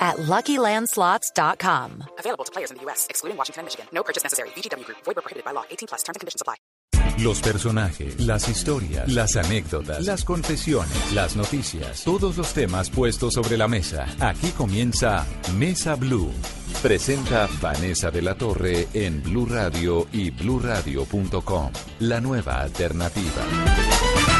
[0.00, 2.04] at LuckyLandSlots.com.
[2.18, 3.86] Available to players in the U.S., excluding Washington and Michigan.
[3.92, 4.48] No purchase necessary.
[4.56, 4.98] VGW Group.
[5.04, 5.64] Void prohibited by law.
[5.70, 6.02] 18 plus.
[6.02, 6.56] Terms and conditions apply.
[7.18, 13.58] Los personajes, las historias, las anécdotas, las confesiones, las noticias, todos los temas puestos sobre
[13.58, 14.06] la mesa.
[14.20, 15.26] Aquí comienza
[15.56, 16.32] Mesa Blue.
[16.82, 21.72] Presenta Vanessa de la Torre en Blue Radio y bluradio.com.
[21.98, 24.39] La nueva alternativa.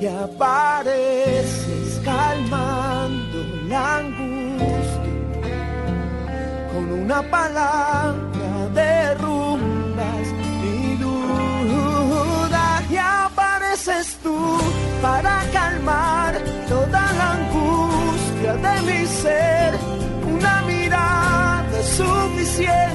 [0.00, 5.10] Y apareces calmando la angustia
[6.72, 10.26] con una palabra derrumbas
[10.62, 12.82] mi duda.
[12.88, 14.58] Y apareces tú
[15.02, 16.32] para calmar
[16.66, 19.74] toda la angustia de mi ser.
[20.26, 22.89] Una mirada suficiente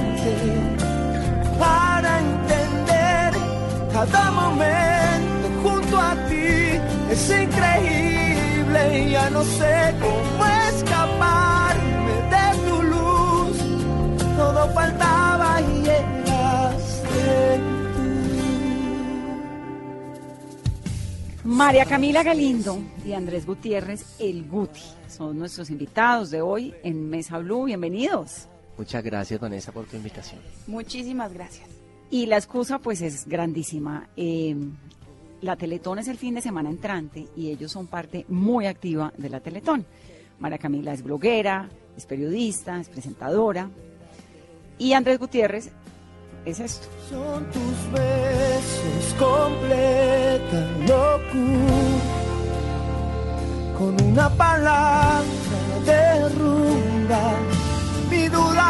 [9.36, 13.58] no sé cómo escaparme de tu luz.
[14.34, 17.60] Todo faltaba y llegaste
[21.44, 27.38] María Camila Galindo y Andrés Gutiérrez, el Guti, son nuestros invitados de hoy en Mesa
[27.38, 27.64] Blue.
[27.64, 28.48] Bienvenidos.
[28.78, 30.40] Muchas gracias, Vanessa, por tu invitación.
[30.66, 31.68] Muchísimas gracias.
[32.10, 34.08] Y la excusa pues es grandísima.
[34.16, 34.56] Eh,
[35.46, 39.30] la Teletón es el fin de semana entrante y ellos son parte muy activa de
[39.30, 39.86] la Teletón.
[40.40, 43.70] María Camila es bloguera, es periodista, es presentadora.
[44.76, 45.70] Y Andrés Gutiérrez
[46.44, 46.88] es esto.
[47.08, 51.76] Son tus besos completa locura.
[53.78, 55.22] Con una palabra
[55.84, 57.34] derrumba
[58.10, 58.65] mi duda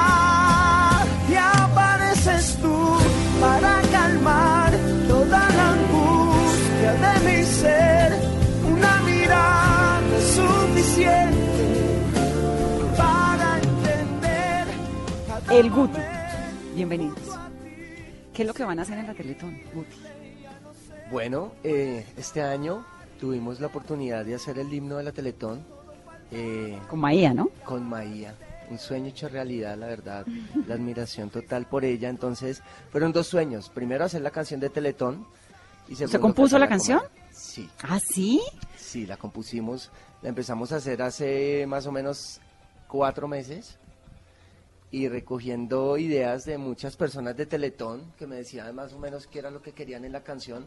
[15.57, 15.99] El Guti.
[16.75, 17.19] Bienvenidos.
[18.35, 19.97] ¿Qué es lo que van a hacer en la Teletón, Guti?
[21.11, 22.85] Bueno, eh, este año
[23.19, 25.65] tuvimos la oportunidad de hacer el himno de la Teletón
[26.31, 27.49] eh, Con Maía, ¿no?
[27.65, 28.35] con Maía.
[28.69, 30.27] Un sueño hecho realidad, la verdad.
[30.67, 32.11] La admiración total por ella.
[32.11, 32.63] Entonces,
[32.93, 33.71] fueron dos sueños.
[33.71, 35.27] Primero, hacer la canción de Teletón.
[35.89, 37.01] Y segundo, compuso la canción?
[37.31, 38.43] Sí, ¿Ah, sí?
[38.77, 39.91] sí, la compusimos.
[40.21, 42.41] La empezamos a hacer hace más o menos
[42.89, 43.79] cuatro meses.
[44.97, 49.41] Y recogiendo ideas de muchas personas de Teletón que me decían más o menos qué
[49.41, 50.67] era lo que querían en la canción.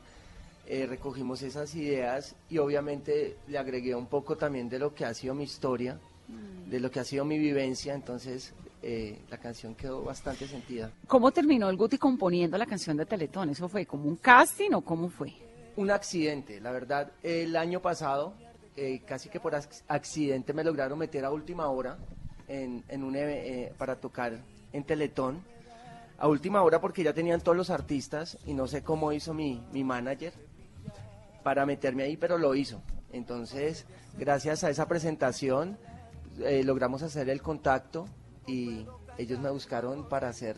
[0.67, 5.15] eh, recogimos esas ideas y obviamente le agregué un poco también de lo que ha
[5.15, 5.97] sido mi historia,
[6.69, 8.53] de lo que ha sido mi vivencia, entonces
[8.83, 10.91] eh, la canción quedó bastante sentida.
[11.07, 13.49] ¿Cómo terminó el Guti componiendo la canción de Teletón?
[13.49, 15.33] ¿Eso fue como un casting o cómo fue?
[15.75, 18.33] Un accidente, la verdad, el año pasado
[18.77, 21.97] eh, casi que por ac- accidente me lograron meter a última hora
[22.49, 24.33] en, en un, eve- eh, para tocar
[24.73, 25.41] en Teletón.
[26.17, 29.63] A última hora porque ya tenían todos los artistas y no sé cómo hizo mi,
[29.71, 30.33] mi manager
[31.43, 32.81] para meterme ahí, pero lo hizo.
[33.13, 33.85] Entonces,
[34.17, 35.77] gracias a esa presentación,
[36.41, 38.07] eh, logramos hacer el contacto
[38.45, 38.85] y
[39.17, 40.57] ellos me buscaron para hacer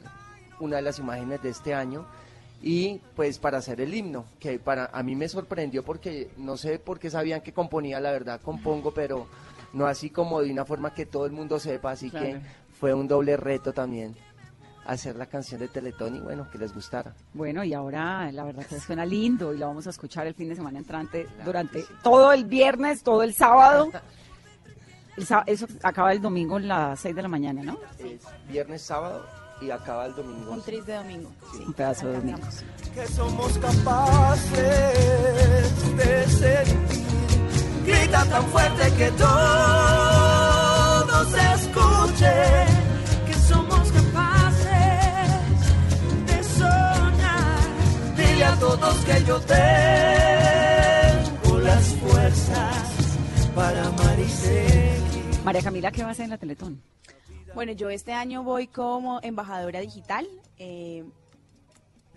[0.60, 2.06] una de las imágenes de este año
[2.64, 6.78] y pues para hacer el himno, que para a mí me sorprendió porque no sé
[6.78, 9.28] por qué sabían que componía, la verdad compongo, pero
[9.74, 12.42] no así como de una forma que todo el mundo sepa, así que
[12.80, 14.16] fue un doble reto también
[14.86, 17.14] hacer la canción de Teletón y bueno, que les gustara.
[17.34, 20.50] Bueno, y ahora la verdad que suena lindo y lo vamos a escuchar el fin
[20.50, 23.92] de semana entrante durante todo el viernes, todo el sábado.
[25.18, 27.78] El sá- eso acaba el domingo a las 6 de la mañana, ¿no?
[28.00, 29.24] Es viernes, sábado
[29.62, 30.52] y acaba el domingo.
[30.52, 31.30] Un tris de domingo.
[31.68, 32.40] Un pedazo de domingo.
[32.96, 34.66] que somos capaces
[35.96, 37.31] de sentir
[37.86, 39.25] grita tan fuerte que todo
[41.25, 42.33] se escuche,
[43.28, 45.30] que somos capaces
[46.28, 47.60] de soñar.
[48.16, 49.60] Dile a todos que yo tengo
[51.60, 52.75] las fuerzas
[53.56, 55.42] para amar y seguir.
[55.44, 56.81] María Camila, ¿qué va a hacer en la Teletón?
[57.54, 60.25] Bueno, yo este año voy como embajadora digital.
[60.57, 61.04] Eh,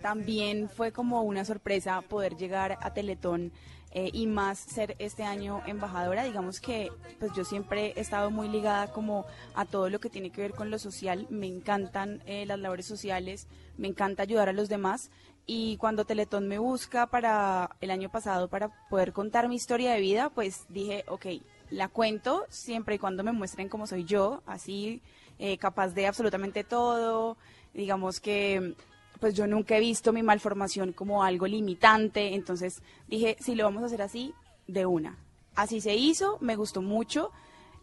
[0.01, 3.51] también fue como una sorpresa poder llegar a Teletón
[3.97, 6.25] eh, y más ser este año embajadora.
[6.25, 9.25] Digamos que pues yo siempre he estado muy ligada como
[9.55, 11.27] a todo lo que tiene que ver con lo social.
[11.29, 13.47] Me encantan eh, las labores sociales,
[13.77, 15.11] me encanta ayudar a los demás.
[15.45, 20.01] Y cuando Teletón me busca para el año pasado para poder contar mi historia de
[20.01, 21.27] vida, pues dije, ok,
[21.69, 25.01] la cuento siempre y cuando me muestren cómo soy yo, así
[25.39, 27.37] eh, capaz de absolutamente todo.
[27.73, 28.75] Digamos que
[29.19, 33.83] pues yo nunca he visto mi malformación como algo limitante, entonces dije, si lo vamos
[33.83, 34.33] a hacer así,
[34.67, 35.17] de una.
[35.55, 37.31] Así se hizo, me gustó mucho.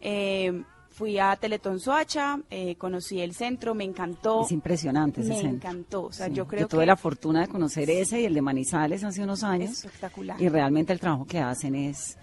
[0.01, 4.43] eh, fui a Teletón Soacha, eh, conocí el centro, me encantó.
[4.45, 5.55] Es impresionante ese me centro.
[5.55, 8.33] encantó, o sea, Sí, yo creo tuve que la fortuna de conocer ese y el
[8.35, 9.71] de Manizales hace unos años.
[9.85, 10.39] espectacular.
[10.39, 12.15] Y realmente el trabajo que hacen es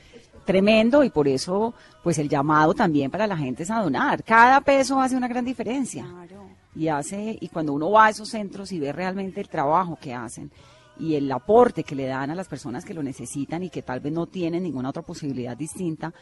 [0.45, 1.75] tremendo y por eso
[2.05, 4.23] pues el llamado también para la gente es a donar.
[4.23, 6.05] Cada peso hace una gran diferencia.
[6.05, 6.50] Claro.
[6.75, 10.15] Y hace y cuando uno va a esos centros y ve realmente el trabajo que
[10.15, 10.51] hacen
[10.99, 14.01] y el aporte que le dan a las personas que lo necesitan y que tal
[14.01, 16.13] vez no tienen ninguna otra posibilidad distinta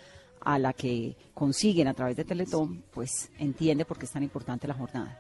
[0.41, 4.69] a la que consiguen a través de Teletón, pues entiende por qué es tan importante
[4.69, 5.19] la jornada.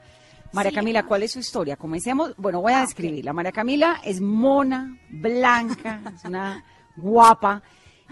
[0.52, 1.02] María Sí, Camila.
[1.04, 1.76] ¿cuál es su historia?
[1.76, 3.32] Comencemos, bueno, voy a describirla.
[3.34, 6.64] María Camila es mona, blanca, es una
[6.96, 7.62] guapa,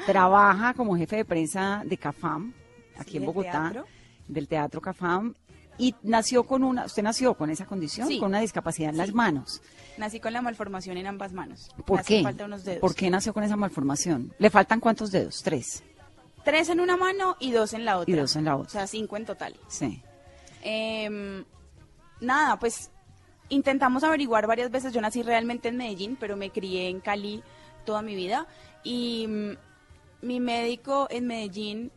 [0.04, 2.52] trabaja como jefe de prensa de CAFAM,
[2.98, 3.84] aquí Sí, en Bogotá, teatro.
[4.28, 5.34] del Teatro CAFAM,
[5.78, 8.18] y nació con una, usted nació con esa condición, Sí.
[8.18, 9.62] con una discapacidad en las manos.
[9.98, 11.70] Nací con la malformación en ambas manos.
[11.84, 12.22] ¿Por qué?
[12.22, 12.80] falta unos dedos.
[12.80, 14.32] ¿Por qué nació con esa malformación?
[14.38, 15.42] ¿Le faltan cuántos dedos?
[15.42, 15.82] Tres.
[16.44, 18.12] Tres en una mano y dos en la otra.
[18.14, 18.68] Y dos en la otra.
[18.68, 19.56] O sea, cinco en total.
[19.68, 20.02] Sí.
[20.62, 21.44] Em,
[22.20, 22.90] nada, pues
[23.48, 24.92] intentamos averiguar varias veces.
[24.92, 27.42] Yo nací realmente en Medellín, pero me crié en Cali
[27.84, 28.46] toda mi vida.
[28.84, 31.90] Y mm, mi médico en Medellín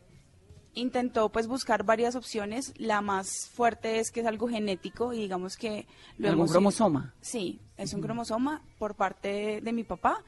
[0.79, 2.73] intentó pues buscar varias opciones.
[2.77, 5.87] La más fuerte es que es algo genético y digamos que
[6.17, 7.13] lo ¿Algún cromosoma?
[7.21, 10.23] Sí, es un cromosoma por parte de, de mi papá.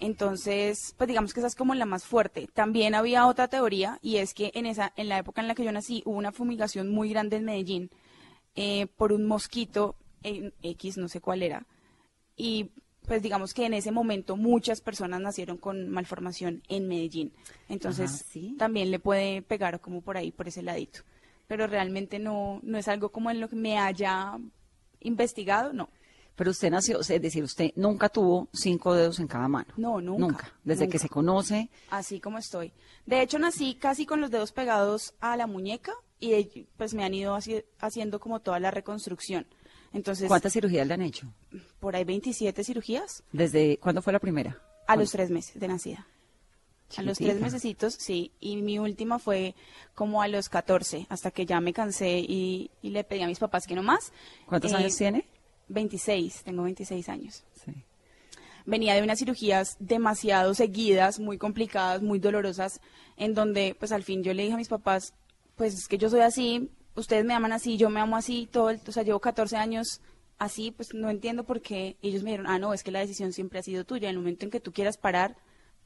[0.00, 2.48] Entonces, pues digamos que esa es como la más fuerte.
[2.52, 5.64] También había otra teoría y es que en esa, en la época en la que
[5.64, 7.90] yo nací hubo una fumigación muy grande en Medellín
[8.56, 11.66] eh, por un mosquito en X, no sé cuál era.
[12.36, 12.72] Y
[13.12, 17.30] pues digamos que en ese momento muchas personas nacieron con malformación en Medellín.
[17.68, 18.54] Entonces Ajá, ¿sí?
[18.58, 21.00] también le puede pegar como por ahí, por ese ladito.
[21.46, 24.38] Pero realmente no, no es algo como en lo que me haya
[25.00, 25.90] investigado, no.
[26.36, 29.74] Pero usted nació, es decir, usted nunca tuvo cinco dedos en cada mano.
[29.76, 32.72] No, nunca, Desde que se conoce, así como estoy.
[33.04, 37.12] De hecho, nací casi con los dedos pegados a la muñeca y pues me han
[37.12, 39.46] ido haci- haciendo como toda la reconstrucción.
[39.92, 41.26] Entonces, ¿cuántas cirugías le han hecho?
[41.80, 44.58] por ahí 27 cirugías ¿Desde cuándo fue la primera?
[44.86, 46.06] a los tres meses de nacida.
[46.96, 48.32] A los tres mesecitos, sí.
[48.40, 49.54] Y mi última fue
[49.94, 53.38] como a los 14, hasta que ya me cansé y, y le pedí a mis
[53.38, 54.12] papás que no más.
[54.46, 55.24] ¿Cuántos Eh, años tiene?
[55.68, 57.44] 26, tengo 26 años.
[57.64, 57.72] Sí.
[58.66, 62.80] venía de unas cirugías demasiado seguidas, muy complicadas, muy dolorosas,
[63.16, 65.14] en donde pues al fin yo le dije a mis papás,
[65.56, 68.70] pues es que yo soy así, ustedes me aman así, yo me amo así, todo
[68.70, 70.00] el, o sea, llevo 14 años
[70.38, 71.96] así, pues no entiendo por qué.
[72.02, 74.18] Ellos me dijeron, ah, no, es que la decisión siempre ha sido tuya, en el
[74.18, 75.36] momento en que tú quieras parar,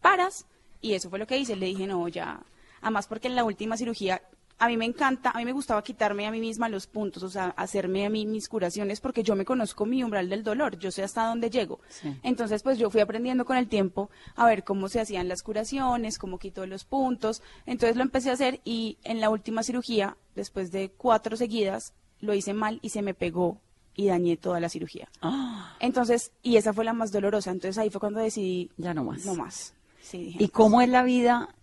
[0.00, 0.46] paras.
[0.80, 2.42] Y eso fue lo que hice, le dije, no, ya,
[2.80, 4.22] además porque en la última cirugía
[4.58, 7.28] a mí me encanta, a mí me gustaba quitarme a mí misma los puntos, o
[7.28, 10.90] sea, hacerme a mí mis curaciones porque yo me conozco mi umbral del dolor, yo
[10.90, 11.80] sé hasta dónde llego.
[11.88, 12.16] Sí.
[12.22, 16.18] Entonces, pues yo fui aprendiendo con el tiempo a ver cómo se hacían las curaciones,
[16.18, 17.42] cómo quito los puntos.
[17.66, 22.32] Entonces lo empecé a hacer y en la última cirugía, después de cuatro seguidas, lo
[22.32, 23.60] hice mal y se me pegó
[23.94, 25.08] y dañé toda la cirugía.
[25.20, 27.50] Ah, Entonces, y esa fue la más dolorosa.
[27.50, 29.24] Entonces ahí fue cuando decidí ya no más.
[29.24, 29.74] no más.
[30.00, 31.54] Sí, dije, ¿Y no cómo es la vida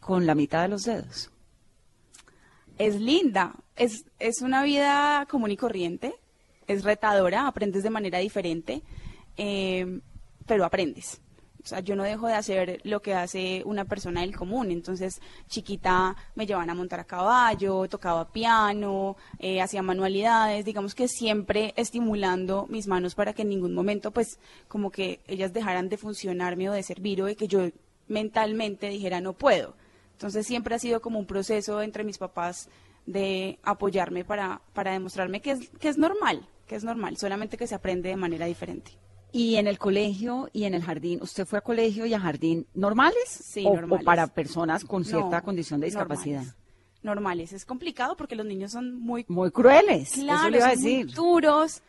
[0.00, 1.31] con la mitad de los dedos?
[2.86, 6.14] Es linda, es, es una vida común y corriente,
[6.66, 8.82] es retadora, aprendes de manera diferente,
[9.36, 10.00] eh,
[10.46, 11.20] pero aprendes.
[11.64, 14.72] O sea, yo no dejo de hacer lo que hace una persona del común.
[14.72, 21.06] Entonces, chiquita me llevan a montar a caballo, tocaba piano, eh, hacía manualidades, digamos que
[21.06, 25.98] siempre estimulando mis manos para que en ningún momento, pues, como que ellas dejaran de
[25.98, 27.68] funcionarme o de servir o de que yo
[28.08, 29.76] mentalmente dijera no puedo.
[30.12, 32.68] Entonces siempre ha sido como un proceso entre mis papás
[33.06, 37.66] de apoyarme para, para demostrarme que es, que es normal, que es normal, solamente que
[37.66, 38.92] se aprende de manera diferente.
[39.32, 42.66] Y en el colegio y en el jardín, ¿usted fue a colegio y a jardín
[42.74, 43.24] normales?
[43.26, 44.04] Sí, o, o normales.
[44.04, 46.42] para personas con cierta No, condición de discapacidad?
[46.42, 46.56] Normales,
[47.02, 47.52] normales.
[47.54, 50.96] Es complicado porque los niños son muy Muy crueles, claros, eso le iba a muy
[50.96, 51.14] decir.
[51.14, 51.82] duros.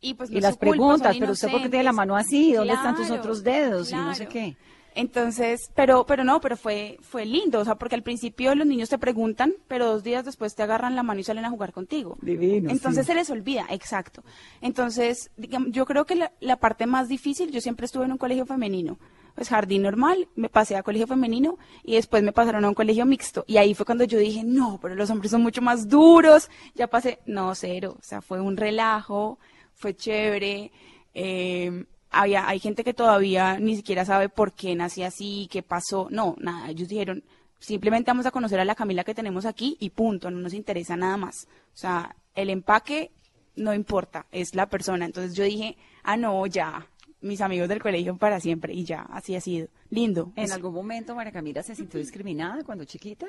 [0.00, 2.16] Y, pues, no y es las culpa, preguntas, pero usted por qué tiene la mano
[2.16, 3.90] así, ¿dónde están tus Claro, otros dedos?
[3.90, 4.32] Y no sé claro.
[4.32, 4.56] qué.
[4.94, 8.88] Entonces, pero, pero no, pero fue, fue lindo, o sea, porque al principio los niños
[8.88, 12.18] te preguntan, pero dos días después te agarran la mano y salen a jugar contigo.
[12.20, 13.12] Divino, Entonces sí.
[13.12, 14.24] se les olvida, exacto.
[14.60, 18.18] Entonces, digamos, yo creo que la, la parte más difícil, yo siempre estuve en un
[18.18, 18.98] colegio femenino,
[19.34, 23.06] pues jardín normal, me pasé a colegio femenino y después me pasaron a un colegio
[23.06, 23.44] mixto.
[23.46, 26.50] Y ahí fue cuando yo dije, no, pero los hombres son mucho más duros.
[26.74, 29.38] Ya pasé, no, cero, o sea, fue un relajo,
[29.74, 30.72] fue chévere.
[31.14, 36.08] eh, había, hay gente que todavía ni siquiera sabe por qué nací así, qué pasó.
[36.10, 37.22] No, nada, ellos dijeron,
[37.58, 40.96] simplemente vamos a conocer a la Camila que tenemos aquí y punto, no nos interesa
[40.96, 41.46] nada más.
[41.74, 43.10] O sea, el empaque
[43.58, 45.04] no importa, es la persona.
[45.04, 46.86] Entonces yo dije, ah, no, ya,
[47.20, 49.68] mis amigos del colegio para siempre y ya, así ha sido.
[49.90, 50.32] Lindo.
[50.36, 53.26] ¿En algún momento María Camila se sintió discriminada cuando chiquita?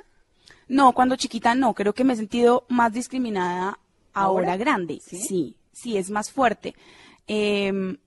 [0.67, 3.79] No, cuando chiquita no, creo que me he sentido más discriminada
[4.13, 4.57] ahora, ¿Ahora?
[4.57, 4.99] grande.
[5.01, 5.17] ¿Sí?
[5.17, 5.55] ¿Sí?
[5.71, 6.75] sí, es más fuerte.
[7.27, 7.97] Em,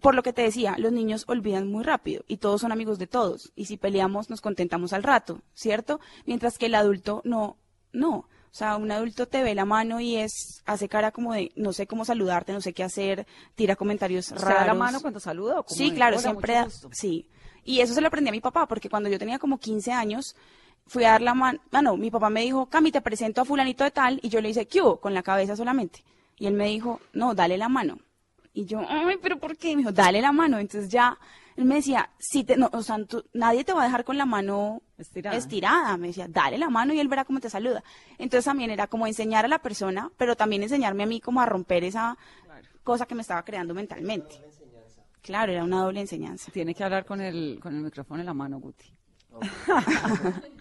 [0.00, 3.06] por lo que te decía, los niños olvidan muy rápido y todos son amigos de
[3.06, 3.52] todos.
[3.56, 6.00] Y si peleamos, nos contentamos al rato, ¿cierto?
[6.26, 7.56] Mientras que el adulto no,
[7.92, 8.14] no.
[8.18, 11.72] O sea, un adulto te ve la mano y es, hace cara como de, no
[11.74, 14.60] sé cómo saludarte, no sé qué hacer, tira comentarios ¿Se raros.
[14.60, 15.60] da la mano cuando saluda?
[15.60, 16.88] o Sí, claro, "Hola, siempre da- gusto"?
[16.92, 17.28] sí.
[17.64, 20.36] Y eso se lo aprendí a mi papá, porque cuando yo tenía como 15 años,
[20.86, 23.44] fui a dar la mano, ah, no, mi papá me dijo, Cami, te presento a
[23.44, 25.00] fulanito de tal, y yo le hice, ¿qué hubo?
[25.00, 26.04] Con la cabeza solamente.
[26.38, 27.98] Y él me dijo, no, dale la mano.
[28.58, 29.76] Y yo, ay, pero ¿por qué?
[29.76, 30.58] Me dijo, dale la mano.
[30.58, 31.18] Entonces ya,
[31.56, 34.16] él me decía, si te, no, o sea, tú- nadie te va a dejar con
[34.16, 35.36] la mano Estirada.
[35.36, 35.96] estirada.
[35.98, 37.84] Me decía, dale la mano y él verá cómo te saluda.
[38.16, 41.46] Entonces también era como enseñar a la persona, pero también enseñarme a mí como a
[41.46, 42.16] romper esa
[42.82, 44.40] cosa que me estaba creando mentalmente.
[45.20, 46.50] Claro, era una doble enseñanza.
[46.50, 48.90] Tiene que hablar con el, con el micrófono en la mano, Guti.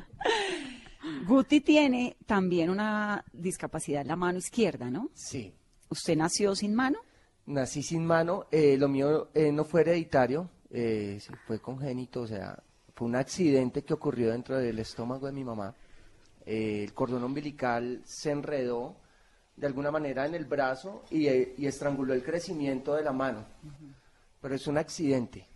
[1.27, 5.09] Guti tiene también una discapacidad en la mano izquierda, ¿no?
[5.13, 5.53] Sí.
[5.89, 6.99] ¿Usted nació sin mano?
[7.47, 12.57] Nací sin mano, eh, lo mío eh, no fue hereditario, eh, fue congénito, o sea,
[12.95, 15.75] fue un accidente que ocurrió dentro del estómago de mi mamá.
[16.45, 18.95] Eh, el cordón umbilical se enredó
[19.55, 23.45] de alguna manera en el brazo y, eh, y estranguló el crecimiento de la mano.
[24.41, 25.47] Pero es un accidente,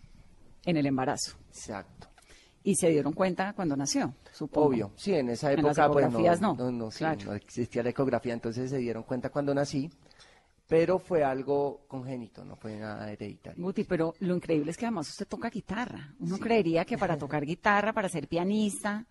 [0.64, 1.36] En el embarazo.
[1.48, 2.08] exacto.
[2.62, 4.66] Y se dieron cuenta cuando nació, supongo.
[4.68, 7.24] Obvio, sí, en esa En las época pues, ecografías no, no, no, sí, claro.
[7.24, 9.90] no existía la ecografía, entonces se dieron cuenta cuando nací,
[10.70, 13.60] pero fue algo congénito, no fue nada hereditario.
[13.60, 16.14] Guti, pero lo increíble es que además usted toca guitarra.
[16.20, 19.04] Uno creería que para tocar guitarra, para ser pianista,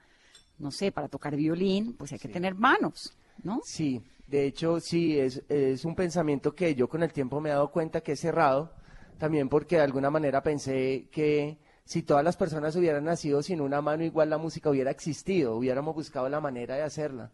[0.57, 3.13] no sé, para tocar violín, pues hay que tener manos,
[3.43, 3.59] ¿no?
[3.65, 7.51] Sí, de hecho, sí, es, es un pensamiento que yo con el tiempo me he
[7.51, 8.73] dado cuenta que es cerrado,
[9.17, 13.81] también porque de alguna manera pensé que si todas las personas hubieran nacido sin una
[13.81, 17.31] mano, igual la música hubiera existido, hubiéramos buscado la manera de hacerla.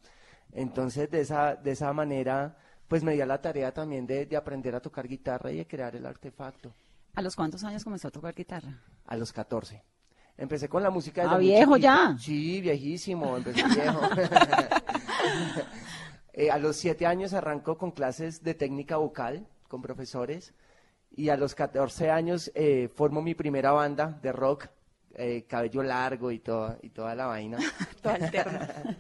[0.51, 4.38] Entonces, de esa, de esa manera, pues me di a la tarea también de, de
[4.38, 6.74] aprender a tocar guitarra y de crear el artefacto.
[7.15, 8.77] ¿A los cuántos años comenzó a tocar guitarra?
[9.06, 9.82] A los 14.
[10.38, 12.15] Empecé con la música desde Ah, viejo ya.
[12.20, 14.01] Sí, viejísimo, empecé viejo.
[16.38, 20.54] Eh, a los 7 años arrancó con clases de técnica vocal con profesores
[21.10, 24.68] y a los 14 años eh, formo mi primera banda de rock,
[25.15, 27.57] eh, cabello largo y, toda y toda la vaina.
[28.03, 28.60] Alterno.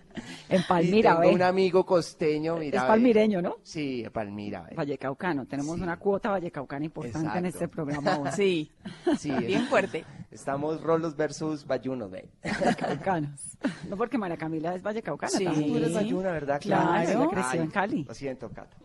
[0.49, 1.35] En y Palmira, tengo ve.
[1.35, 2.81] un amigo costeño, mira.
[2.81, 3.57] es palmireño, ¿no?
[3.63, 4.61] Sí, de Palmira.
[4.63, 4.75] ve.
[4.75, 5.45] Vallecaucano.
[5.45, 5.81] Tenemos Sí.
[5.81, 8.29] una cuota vallecaucana importante en este programa hoy.
[8.35, 8.71] Sí,
[9.17, 10.03] Sí, bien fuerte.
[10.31, 12.29] Estamos rolos versus bayunos, ve.
[12.43, 13.57] Vallecaucanos.
[13.89, 15.45] No porque María Camila es vallecaucana Sí.
[15.45, 15.71] también.
[15.71, 16.59] Tú eres bayuna, ¿verdad?
[16.61, 18.03] Claro, Ay, creció en Cali.
[18.03, 18.77] Lo siento, Cato.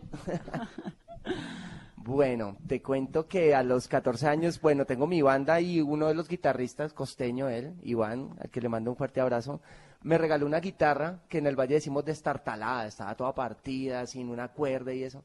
[2.03, 6.15] Bueno, te cuento que a los 14 años, bueno, tengo mi banda y uno de
[6.15, 9.61] los guitarristas, costeño él, Iván, al que le mando un fuerte abrazo,
[10.03, 14.49] me regaló una guitarra que en el Valle decimos destartalada, estaba toda partida, sin una
[14.49, 15.25] cuerda y eso.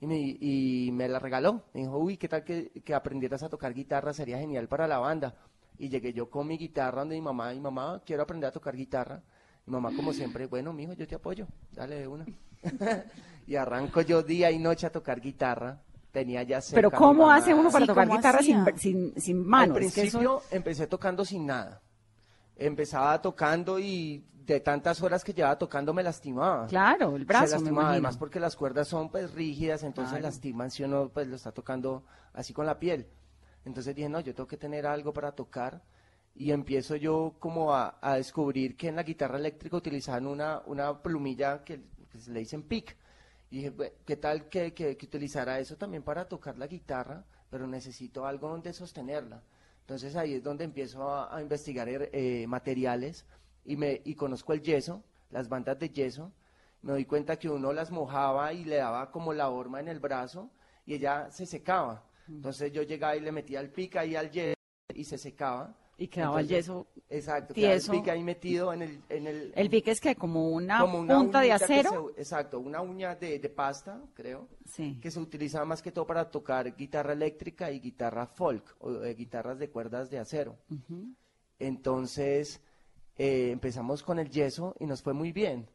[0.00, 1.64] Y me, y me la regaló.
[1.74, 4.14] Me dijo, uy, ¿qué tal que, que aprendieras a tocar guitarra?
[4.14, 5.34] Sería genial para la banda.
[5.78, 8.74] Y llegué yo con mi guitarra donde mi mamá, y mamá, quiero aprender a tocar
[8.74, 9.22] guitarra.
[9.66, 12.24] Mi mamá, como siempre, bueno, mijo, yo te apoyo, dale de una.
[13.46, 15.82] y arranco yo día y noche a tocar guitarra.
[16.14, 19.44] Tenía ya cerca Pero ¿cómo hace uno para Sí, tocar ¿cómo guitarra sin, sin, sin
[19.44, 19.76] manos?
[19.78, 21.82] Al Es que eso- principio empecé tocando sin nada.
[22.56, 26.68] Empezaba tocando y de tantas horas que llevaba tocando me lastimaba.
[26.68, 27.90] Claro, el Se brazo, me lastimaba, imagino.
[27.90, 30.26] además porque las cuerdas son pues rígidas, entonces Claro.
[30.26, 33.08] lastiman si uno pues lo está tocando así con la piel.
[33.64, 35.82] Entonces dije, no, yo tengo que tener algo para tocar
[36.36, 41.02] y empiezo yo como a, a descubrir que en la guitarra eléctrica utilizaban una, una
[41.02, 42.96] plumilla que, que se le dicen pick.
[43.54, 47.24] Y dije, "Bue- ¿qué tal que, que, que utilizara eso también para tocar la guitarra?
[47.50, 49.44] Pero necesito algo donde sostenerla.
[49.82, 53.24] Entonces ahí es donde empiezo a, a investigar eh, materiales
[53.64, 56.32] y, me, y conozco el yeso, las bandas de yeso.
[56.82, 60.00] Me doy cuenta que uno las mojaba y le daba como la horma en el
[60.00, 60.50] brazo
[60.84, 62.02] y ella se secaba.
[62.26, 64.54] Entonces yo llegaba y le metía el pic ahí al yeso
[64.92, 65.76] y se secaba.
[65.96, 67.92] Y quedaba el Entonces, yeso Exacto, quedaba el tieso.
[67.92, 69.00] pic ahí metido en el...
[69.08, 72.10] En el, El pique es que como una como una punta de acero.
[72.14, 74.98] se- exacto, una uña de, de pasta, creo, Sí.
[75.00, 79.14] que se utiliza más que todo para tocar guitarra eléctrica y guitarra folk, o eh,
[79.14, 80.56] guitarras de cuerdas de acero.
[81.58, 82.60] Entonces
[83.16, 85.68] eh, empezamos con el yeso y nos fue muy bien.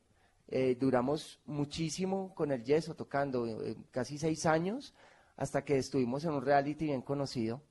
[0.50, 4.94] Eh, duramos muchísimo con el yeso, tocando eh, casi seis años,
[5.38, 7.62] hasta que estuvimos en un reality bien conocido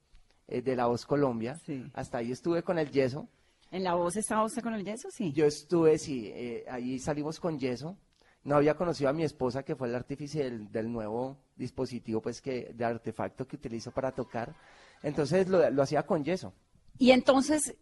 [0.48, 1.60] eh, de La Voz Colombia.
[1.64, 1.84] Sí.
[1.94, 3.28] Hasta ahí estuve con el yeso.
[3.70, 5.10] ¿En la voz estaba usted con el yeso?
[5.10, 5.32] Sí.
[5.32, 7.96] Yo estuve, sí, eh, ahí salimos con yeso.
[8.44, 12.40] No había conocido a mi esposa, que fue el artífice del, del nuevo dispositivo, pues,
[12.40, 14.54] que, de artefacto que utilizo para tocar.
[15.02, 16.54] Entonces lo, lo hacía con yeso.
[16.96, 17.76] Y entonces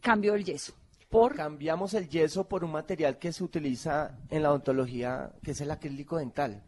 [0.00, 0.74] cambió el yeso.
[1.08, 5.60] Por Cambiamos el yeso por un material que se utiliza en la odontología, que es
[5.60, 6.62] el acrílico dental.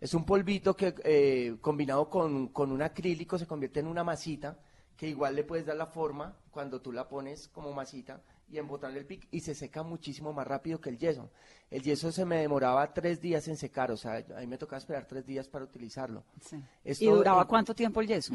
[0.00, 4.58] Es un polvito que eh, combinado con, con un acrílico se convierte en una masita,
[4.96, 9.00] que igual le puedes dar la forma cuando tú la pones como masita y embotarle
[9.00, 11.30] el pic y se seca muchísimo más rápido que el yeso.
[11.70, 14.78] El yeso se me demoraba tres días en secar, o sea, a mí me tocaba
[14.78, 16.24] esperar tres días para utilizarlo.
[16.40, 16.62] Sí.
[16.84, 18.32] Esto ¿Y duraba cuánto tiempo el yeso?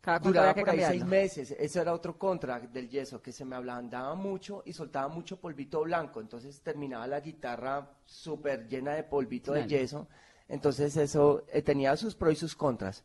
[0.00, 1.52] Cada cuánto Duraba que por ahí seis meses.
[1.52, 5.82] Eso era otro contra del yeso, que se me ablandaba mucho y soltaba mucho polvito
[5.82, 6.20] blanco.
[6.20, 9.66] Entonces terminaba la guitarra súper llena de polvito Claro.
[9.66, 10.08] de yeso.
[10.48, 13.02] Entonces eso eh, tenía sus pros y sus contras.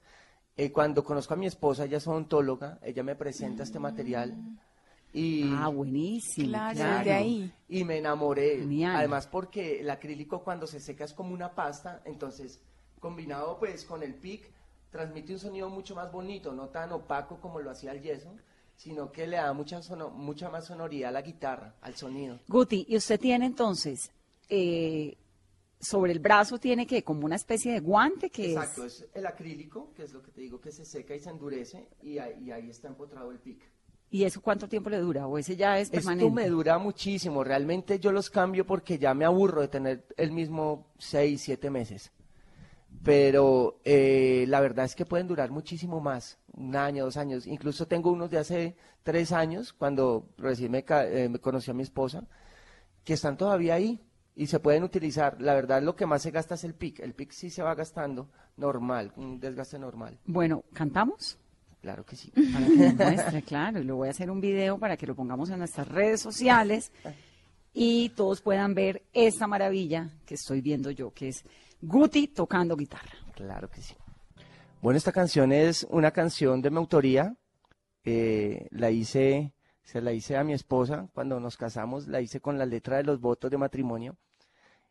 [0.62, 4.36] Eh, cuando conozco a mi esposa, ella es odontóloga, ella me presenta este material
[5.14, 6.50] y, Ah, buenísimo.
[6.50, 6.98] Claro, claro.
[6.98, 7.54] desde ahí.
[7.70, 8.58] y me enamoré.
[8.60, 8.96] Genial.
[8.98, 12.60] Además porque el acrílico cuando se seca es como una pasta, entonces
[13.00, 14.52] combinado pues con el pic
[14.92, 18.36] transmite un sonido mucho más bonito, no tan opaco como lo hacía el yeso,
[18.76, 22.38] sino que le da mucha, sono- mucha más sonoridad a la guitarra, al sonido.
[22.50, 24.12] Guti, ¿y usted tiene entonces
[24.50, 25.16] eh,
[25.80, 29.26] sobre el brazo tiene que como una especie de guante que Exacto, es es el
[29.26, 32.44] acrílico, que es lo que te digo, que se seca y se endurece y ahí,
[32.44, 33.62] y ahí está empotrado el pic.
[34.12, 36.26] y eso cuánto tiempo le dura o ese ya es permanente.
[36.26, 40.32] Esto me dura muchísimo, realmente yo los cambio porque ya me aburro de tener el
[40.32, 42.12] mismo seis, siete meses.
[43.04, 47.48] Pero eh, la verdad es que pueden durar muchísimo más, un año, dos años.
[47.48, 51.84] Incluso tengo unos de hace tres años, cuando recién me, eh, me conocí a mi
[51.84, 52.28] esposa,
[53.06, 54.02] que están todavía ahí
[54.40, 55.36] y se pueden utilizar.
[55.42, 57.02] La verdad lo que más se gasta es el pic.
[57.02, 60.18] El pic sí se va gastando normal, un desgaste normal.
[60.26, 61.38] Bueno, cantamos
[61.82, 62.32] Claro que sí.
[62.32, 65.14] para que nos muestre, claro, y lo voy a hacer un video para que lo
[65.14, 66.94] pongamos en nuestras redes sociales
[67.74, 71.44] y todos puedan ver esta maravilla que estoy viendo yo, que es
[71.82, 73.12] Guti tocando guitarra.
[73.36, 73.94] Claro que sí.
[74.82, 77.36] Bueno, esta canción es una canción de mi autoría.
[78.06, 82.58] Eh, la hice, se la hice a mi esposa cuando nos casamos, la hice con
[82.58, 84.18] la letra de los votos de matrimonio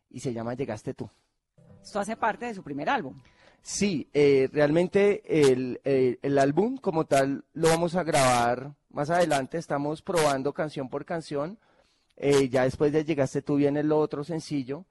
[0.09, 1.09] y se llama Llegaste tú.
[1.81, 3.19] Esto hace parte de su primer álbum.
[3.61, 9.57] Sí, eh, realmente el, el- el álbum como tal lo vamos a grabar más adelante.
[9.57, 11.57] Estamos probando canción por canción.
[12.15, 14.85] Eh, ya después de Llegaste tú viene el otro sencillo.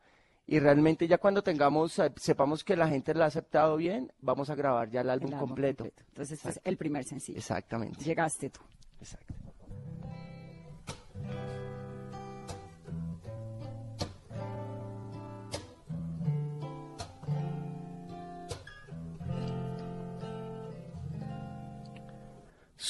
[0.47, 4.55] Y realmente ya cuando tengamos, sepamos que la gente lo ha aceptado bien, vamos a
[4.55, 5.85] grabar ya el álbum, el álbum completo.
[6.09, 7.37] Entonces, este es el primer sencillo.
[7.39, 8.03] Exactamente.
[8.03, 8.61] Llegaste tú.
[8.99, 9.35] Exacto.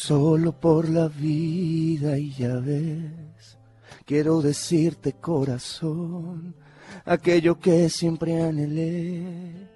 [0.09, 3.59] Solo por la vida y ya ves,
[4.07, 6.55] quiero decirte corazón,
[7.05, 9.69] aquello que siempre anhelé.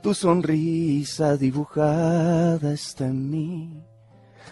[0.00, 3.82] Tu sonrisa dibujada está en mí,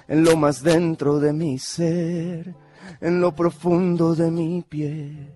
[0.08, 2.56] en lo más dentro de mi ser,
[3.00, 5.32] en lo profundo de mi piel.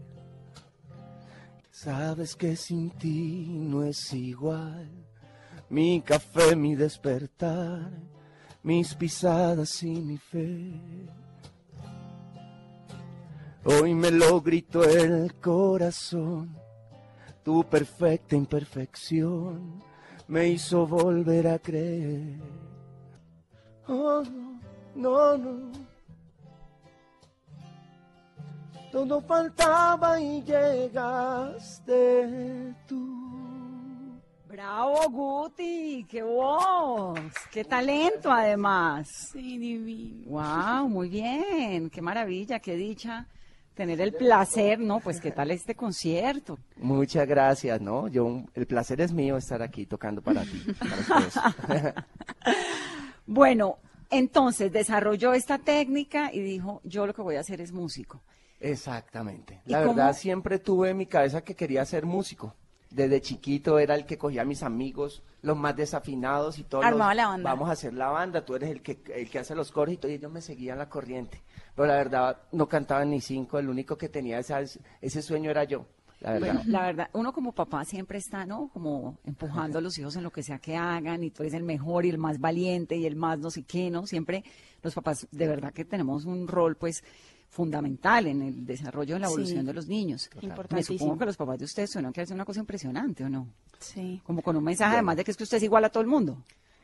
[1.70, 4.90] Sabes que sin ti no es igual,
[5.70, 8.11] mi café, mi despertar,
[8.62, 10.72] mis pisadas y mi fe.
[13.64, 16.56] Hoy me lo gritó el corazón,
[17.44, 19.82] tu perfecta imperfección
[20.32, 22.40] me hizo volver a creer.
[23.86, 24.22] Oh,
[24.94, 25.72] no, no, no.
[28.90, 31.94] Todo faltaba y llegaste
[32.86, 33.51] tú.
[34.52, 37.18] Bravo, Guti, qué voz,
[37.50, 39.08] qué talento además.
[39.32, 40.26] Sí, divino.
[40.28, 43.26] Wow, muy bien, qué maravilla, qué dicha
[43.72, 45.00] tener el placer, ¿no?
[45.00, 46.58] Pues qué tal este concierto.
[46.76, 48.08] Muchas gracias, ¿no?
[48.08, 51.94] Yo, el placer es mío estar aquí tocando para ti, para ustedes.
[53.24, 53.78] Bueno,
[54.10, 58.20] entonces desarrolló esta técnica y dijo, yo lo que voy a hacer es músico.
[58.60, 59.62] Exactamente.
[59.64, 62.54] ¿Y La cómo- verdad siempre tuve en mi cabeza que quería ser músico.
[62.94, 66.84] Desde chiquito era el que cogía a mis amigos, los más desafinados y todos.
[66.84, 67.50] Armaba los, la banda.
[67.50, 69.96] Vamos a hacer la banda, tú eres el que, el que hace los coros y
[69.96, 71.40] todo, y ellos me seguían la corriente.
[71.74, 75.64] Pero la verdad, no cantaban ni cinco, el único que tenía esa- ese sueño era
[75.64, 75.86] yo,
[76.20, 76.54] la verdad.
[76.54, 78.68] Bueno, la verdad, uno como papá siempre está, ¿no?
[78.74, 81.62] Como empujando a los hijos en lo que sea que hagan y tú eres el
[81.64, 84.06] mejor y el más valiente y el más no sé qué, ¿no?
[84.06, 84.44] Siempre
[84.82, 87.02] los papás, de verdad que tenemos un rol, pues,
[87.52, 89.34] fundamental en el desarrollo, en la Sí.
[89.34, 90.30] evolución de los niños.
[90.70, 93.46] Me supongo que los papás de ustedes tuvieron que hacer una cosa impresionante, ¿o no?
[93.78, 94.22] Sí.
[94.24, 96.06] Como con un mensaje, además de que es que usted es igual a todo el
[96.08, 96.38] mundo.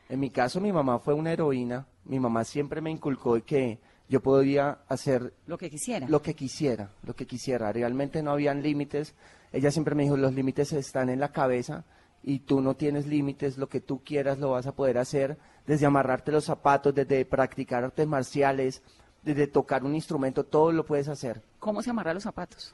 [0.09, 1.87] En mi caso, mi mamá fue una heroína.
[2.05, 3.79] Mi mamá siempre me inculcó de que
[4.09, 6.07] yo podía hacer Lo que quisiera.
[6.07, 7.71] lo que quisiera, lo que quisiera.
[7.73, 9.15] Realmente no habían límites.
[9.51, 11.83] Ella siempre me dijo, los límites están en la cabeza
[12.21, 15.87] y tú no tienes límites, lo que tú quieras lo vas a poder hacer, desde
[15.87, 18.83] amarrarte los zapatos, desde practicar artes marciales,
[19.21, 21.41] desde tocar un instrumento, todo lo puedes hacer.
[21.59, 22.73] ¿Cómo se amarra los zapatos?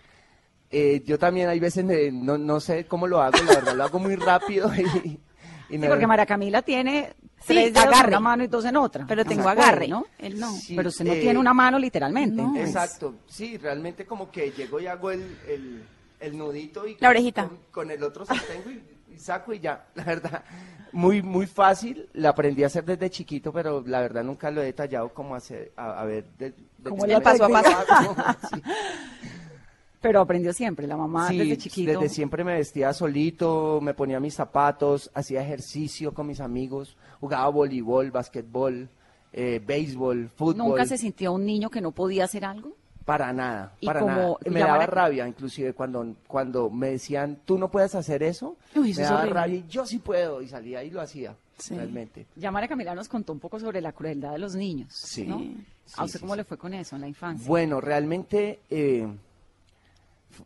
[0.72, 3.84] Eh, yo también hay veces me- no, no sé cómo lo hago, la verdad lo
[3.84, 5.20] hago muy rápido y, y
[5.70, 8.08] Sí, me- porque María Camila tiene Sí, tres dedos en agarre.
[8.10, 9.06] una mano y dos en otra.
[9.08, 10.06] Pero tengo puede, agarre, ¿no?
[10.18, 10.52] Él no.
[10.52, 12.42] Sí, Pero usted no eh, tiene una mano literalmente.
[12.42, 12.56] no.
[12.58, 15.84] Exacto, sí, realmente como que llego y hago el, el,
[16.20, 17.48] el nudito y La orejita.
[17.48, 18.82] Con, con el otro sostengo y
[19.20, 20.44] saco y ya, la verdad,
[20.92, 24.66] muy muy fácil, la aprendí a hacer desde chiquito, pero la verdad nunca lo he
[24.66, 28.16] detallado como hacer, a, a ver, de, de- Como el paso a paso.
[28.54, 28.62] Sí.
[30.02, 31.92] Pero aprendió siempre, la mamá Sí, desde chiquito.
[32.00, 37.48] desde siempre me vestía solito, me ponía mis zapatos, hacía ejercicio con mis amigos, jugaba
[37.50, 38.88] voleibol, basquetbol,
[39.34, 40.58] eh, béisbol, fútbol.
[40.58, 42.74] ¿Nunca se sintió un niño que no podía hacer algo?
[43.06, 44.36] Para nada, Y para como nada.
[44.50, 48.92] Me daba a- rabia, inclusive cuando, cuando me decían, tú no puedes hacer eso, Uy,
[48.92, 49.40] eso me daba horrible.
[49.40, 51.76] rabia y yo sí puedo, y salía y lo hacía, Sí.
[51.76, 52.26] realmente.
[52.36, 54.92] Ya María Camila nos contó un poco sobre la crueldad de los niños.
[54.92, 55.24] Sí.
[55.28, 55.38] ¿no?
[55.38, 55.56] Sí,
[55.98, 56.38] ¿A usted sí, cómo sí.
[56.38, 57.48] le fue con eso en la infancia?
[57.48, 59.08] Bueno, realmente eh,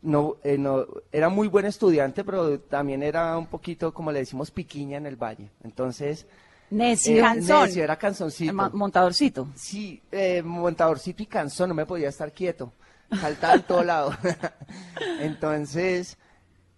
[0.02, 4.50] no, eh, no, era muy buen estudiante, pero también era un poquito, como le decimos,
[4.50, 5.48] piquiña en el valle.
[5.64, 6.26] Entonces,
[6.70, 7.16] Necio.
[7.16, 7.64] eh, Cansón.
[7.66, 8.52] necio, era canzoncito.
[8.72, 9.48] Montadorcito.
[9.54, 12.72] Sí, eh, montadorcito y cansón, no me podía estar quieto.
[13.20, 14.12] Saltaba en todo lado.
[15.20, 16.16] Entonces,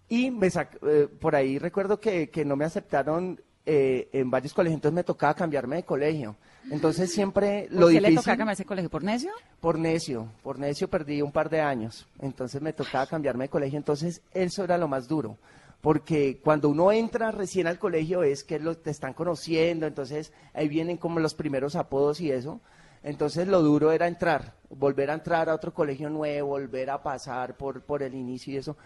[0.08, 4.76] y me eh, por ahí recuerdo que, que no me aceptaron eh, en varios colegios,
[4.76, 6.36] entonces me tocaba cambiarme de colegio.
[6.70, 8.10] Entonces siempre lo ¿Por qué difícil...
[8.10, 8.90] le tocaba cambiarse de colegio?
[8.90, 9.30] ¿Por necio?
[9.60, 13.76] Por necio, por necio perdí un par de años, entonces me tocaba cambiarme de colegio,
[13.78, 15.38] entonces eso era lo más duro,
[15.82, 20.68] porque cuando uno entra recién al colegio es que lo, te están conociendo, entonces ahí
[20.68, 22.60] vienen como los primeros apodos y eso,
[23.02, 27.56] entonces lo duro era entrar, volver a entrar a otro colegio nuevo, volver a pasar
[27.56, 28.76] por, por el inicio y eso,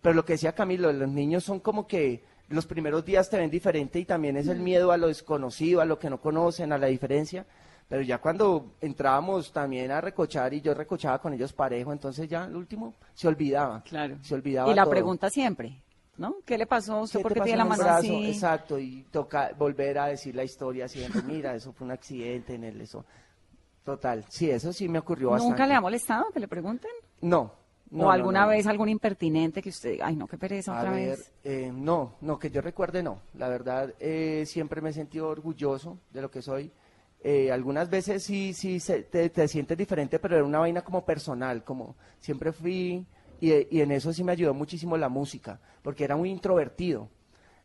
[0.00, 3.50] pero lo que decía Camilo, los niños son como que los primeros días te ven
[3.50, 6.78] diferente y también es el miedo a lo desconocido, a lo que no conocen, a
[6.78, 7.46] la diferencia.
[7.88, 12.44] Pero ya cuando entrábamos también a recochar y yo recochaba con ellos parejo, entonces ya
[12.44, 13.82] el último se olvidaba.
[13.82, 14.16] Claro.
[14.22, 14.70] Se olvidaba.
[14.70, 14.90] Y la todo.
[14.90, 15.82] pregunta siempre,
[16.16, 16.36] ¿no?
[16.44, 17.00] ¿Qué le pasó?
[17.00, 17.98] ¿Usted ¿Qué por qué tiene la mano brazo?
[18.18, 18.30] así?
[18.30, 22.64] Exacto, y toca volver a decir la historia de, mira, eso fue un accidente en
[22.64, 23.04] el eso.
[23.84, 25.52] Total, sí, eso sí me ocurrió bastante.
[25.52, 26.90] ¿Nunca le ha molestado que le pregunten?
[27.20, 27.52] No.
[27.90, 28.50] no, ¿O alguna no, no.
[28.52, 31.32] vez algún impertinente que usted, ay no, qué pereza A otra ver, vez?
[31.44, 33.20] eh, no, no, que yo recuerde no.
[33.34, 36.70] La verdad, eh, siempre me he sentido orgulloso de lo que soy.
[37.22, 41.04] Eh, algunas veces sí, sí se- te, te sientes diferente, pero era una vaina como
[41.04, 43.06] personal, como siempre fui,
[43.40, 47.08] y, en eso sí me ayudó muchísimo la música, porque era muy introvertido.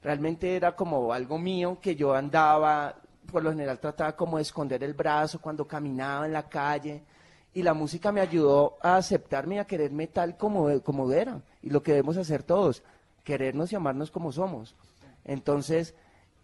[0.02, 2.96] Realmente era como algo mío que yo andaba,
[3.32, 7.04] por lo general trataba como de esconder el brazo cuando caminaba en la calle,
[7.54, 11.70] y la música me ayudó a aceptarme y a quererme tal como, como era, y
[11.70, 12.84] lo que debemos hacer todos,
[13.24, 14.76] querernos y amarnos como somos.
[15.26, 15.96] Entonces,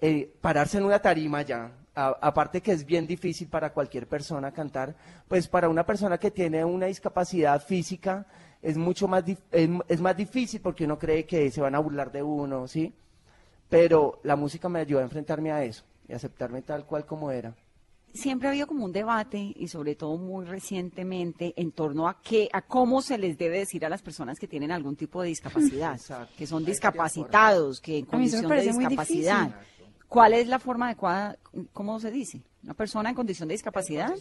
[0.02, 4.96] eh, pararse en una tarima ya, aparte que es bien difícil para cualquier persona cantar,
[5.28, 8.26] pues para una persona que tiene una discapacidad física
[8.66, 11.80] es mucho más, dif- es, es más difícil porque uno cree que se van a
[11.80, 12.94] burlar de uno, ¿sí?
[13.70, 17.56] Pero la música me ayudó a enfrentarme a eso y aceptarme tal cual como era.
[18.14, 22.48] Siempre ha habido como un debate y sobre todo muy recientemente en torno a qué,
[22.54, 25.94] a cómo se les debe decir a las personas que tienen algún tipo de discapacidad,
[25.96, 26.34] Exacto.
[26.38, 29.56] que son discapacitados, que en condición de discapacidad.
[30.08, 31.38] ¿Cuál es la forma adecuada?
[31.74, 32.42] ¿Cómo se dice?
[32.66, 34.12] ¿Una persona en condición de discapacidad?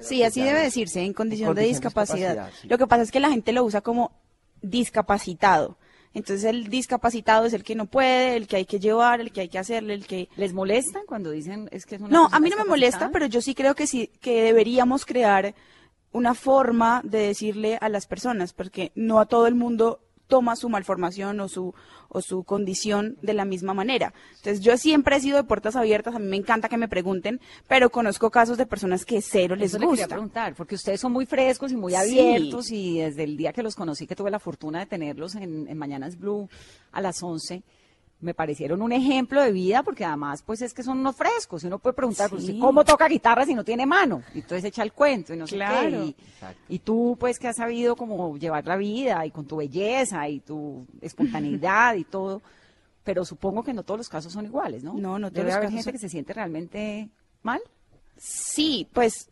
[0.00, 2.28] Sí, así debe decirse, en condición, En de condición de discapacidad.
[2.28, 2.68] discapacidad, sí.
[2.68, 4.12] Lo que pasa es que la gente lo usa como
[4.60, 5.78] discapacitado.
[6.12, 9.40] Entonces el discapacitado es el que no puede, el que hay que llevar, el que
[9.40, 10.28] hay que hacerle, el que...
[10.36, 13.24] ¿Les molesta cuando dicen es que es una No, a mí no me molesta, pero
[13.24, 15.54] yo sí creo que sí, que deberíamos crear
[16.12, 20.68] una forma de decirle a las personas, porque no a todo el mundo toma su
[20.68, 21.74] malformación o su,
[22.08, 24.14] o su condición de la misma manera.
[24.36, 27.40] Entonces, yo siempre he sido de puertas abiertas, a mí me encanta que me pregunten,
[27.66, 30.14] pero conozco casos de personas que cero les Eso le quería gusta.
[30.14, 31.98] preguntar, porque ustedes son muy frescos y muy Sí.
[31.98, 35.68] abiertos y desde el día que los conocí, que tuve la fortuna de tenerlos en,
[35.68, 36.48] en Mañanas Blue
[36.92, 37.62] a las 11,
[38.20, 41.68] me parecieron un ejemplo de vida porque además pues es que son unos frescos y
[41.68, 42.58] uno puede preguntar, pues, Sí.
[42.58, 44.22] ¿cómo toca guitarra si no tiene mano?
[44.34, 45.88] Y entonces echa el cuento y no sé Claro.
[45.90, 45.96] qué.
[46.04, 46.16] Y,
[46.68, 50.40] y tú pues que has sabido como llevar la vida y con tu belleza y
[50.40, 52.42] tu espontaneidad y todo,
[53.04, 54.94] pero supongo que no todos los casos son iguales, ¿no?
[54.94, 57.08] No, no todos Debe haber gente son- que se siente realmente
[57.42, 57.60] mal.
[58.16, 59.30] Sí, pues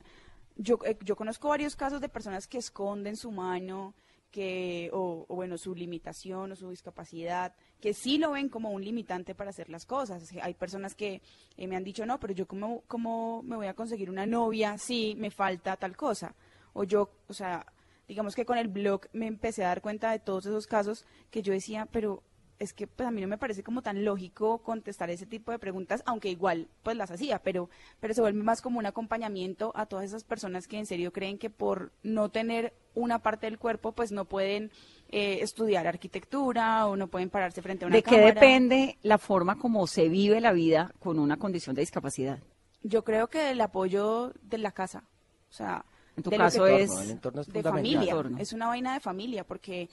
[0.56, 3.94] yo, eh, yo conozco varios casos de personas que esconden su mano,
[4.36, 8.84] que, o, o, bueno, su limitación o su discapacidad, que sí lo ven como un
[8.84, 10.30] limitante para hacer las cosas.
[10.42, 11.22] Hay personas que
[11.56, 14.76] eh, me han dicho, no, pero yo cómo, cómo me voy a conseguir una novia
[14.76, 16.34] si me falta tal cosa.
[16.74, 17.64] O yo, o sea,
[18.06, 21.40] digamos que con el blog me empecé a dar cuenta de todos esos casos que
[21.40, 22.22] yo decía, pero
[22.58, 25.58] es que pues a mí no me parece como tan lógico contestar ese tipo de
[25.58, 27.68] preguntas, aunque igual pues las hacía, pero,
[28.00, 31.36] pero se vuelve más como un acompañamiento a todas esas personas que en serio creen
[31.38, 34.70] que por no tener una parte del cuerpo pues no pueden
[35.10, 38.32] eh, estudiar arquitectura o no pueden pararse frente a una ¿De qué cámara.
[38.34, 42.38] depende la forma como se vive la vida con una condición de discapacidad?
[42.82, 45.04] Yo creo que el apoyo de la casa,
[45.50, 45.84] o sea,
[46.16, 48.38] En tu de lo caso que- es el entorno es de familia, Entorno.
[48.38, 49.90] es una vaina de familia porque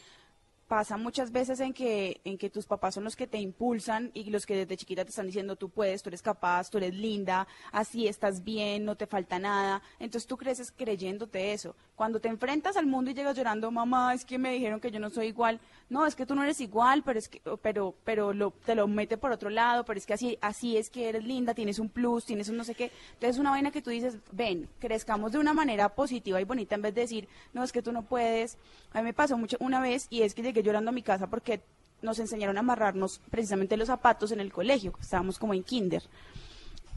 [0.73, 4.23] pasa muchas veces en que en que tus papás son los que te impulsan y
[4.31, 7.47] los que desde chiquita te están diciendo tú puedes, tú eres capaz, tú eres linda,
[7.71, 9.83] así estás bien, no te falta nada.
[9.99, 11.75] Entonces tú creces creyéndote eso.
[11.95, 14.99] Cuando te enfrentas al mundo y llegas llorando, mamá, es que me dijeron que yo
[14.99, 15.59] no soy igual.
[15.91, 18.33] No, es que tú no eres igual, pero es que pero pero
[18.65, 21.53] te lo mete por otro lado, pero es que así así es que eres linda,
[21.53, 22.85] tienes un plus, tienes un no sé qué.
[23.13, 26.73] Entonces es una vaina que tú dices, ven, crezcamos de una manera positiva y bonita
[26.73, 28.57] en vez de decir, no, es que tú no puedes.
[28.91, 31.27] A mí me pasó mucho una vez y es que llegué llorando a mi casa
[31.27, 31.61] porque
[32.01, 36.03] nos enseñaron a amarrarnos precisamente los zapatos en el colegio, estábamos como en kinder.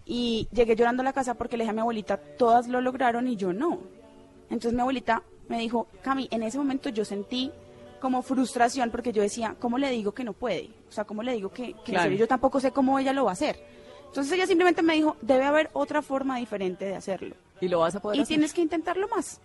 [0.04, 3.26] Y llegué llorando a la casa porque le dije a mi abuelita, todas lo lograron
[3.28, 3.80] y yo no.
[4.50, 7.50] Entonces mi abuelita me dijo, Cami, en ese momento yo sentí
[8.00, 10.70] como frustración porque yo decía, ¿cómo le digo que no puede?
[10.88, 12.02] O sea, ¿cómo le digo que, que en Claro.
[12.04, 13.58] serio yo tampoco sé cómo ella lo va a hacer?
[14.06, 17.34] Entonces ella simplemente me dijo, debe haber otra forma diferente de hacerlo.
[17.60, 18.28] y lo vas a poder Y hacer.
[18.28, 19.40] tienes que intentarlo más.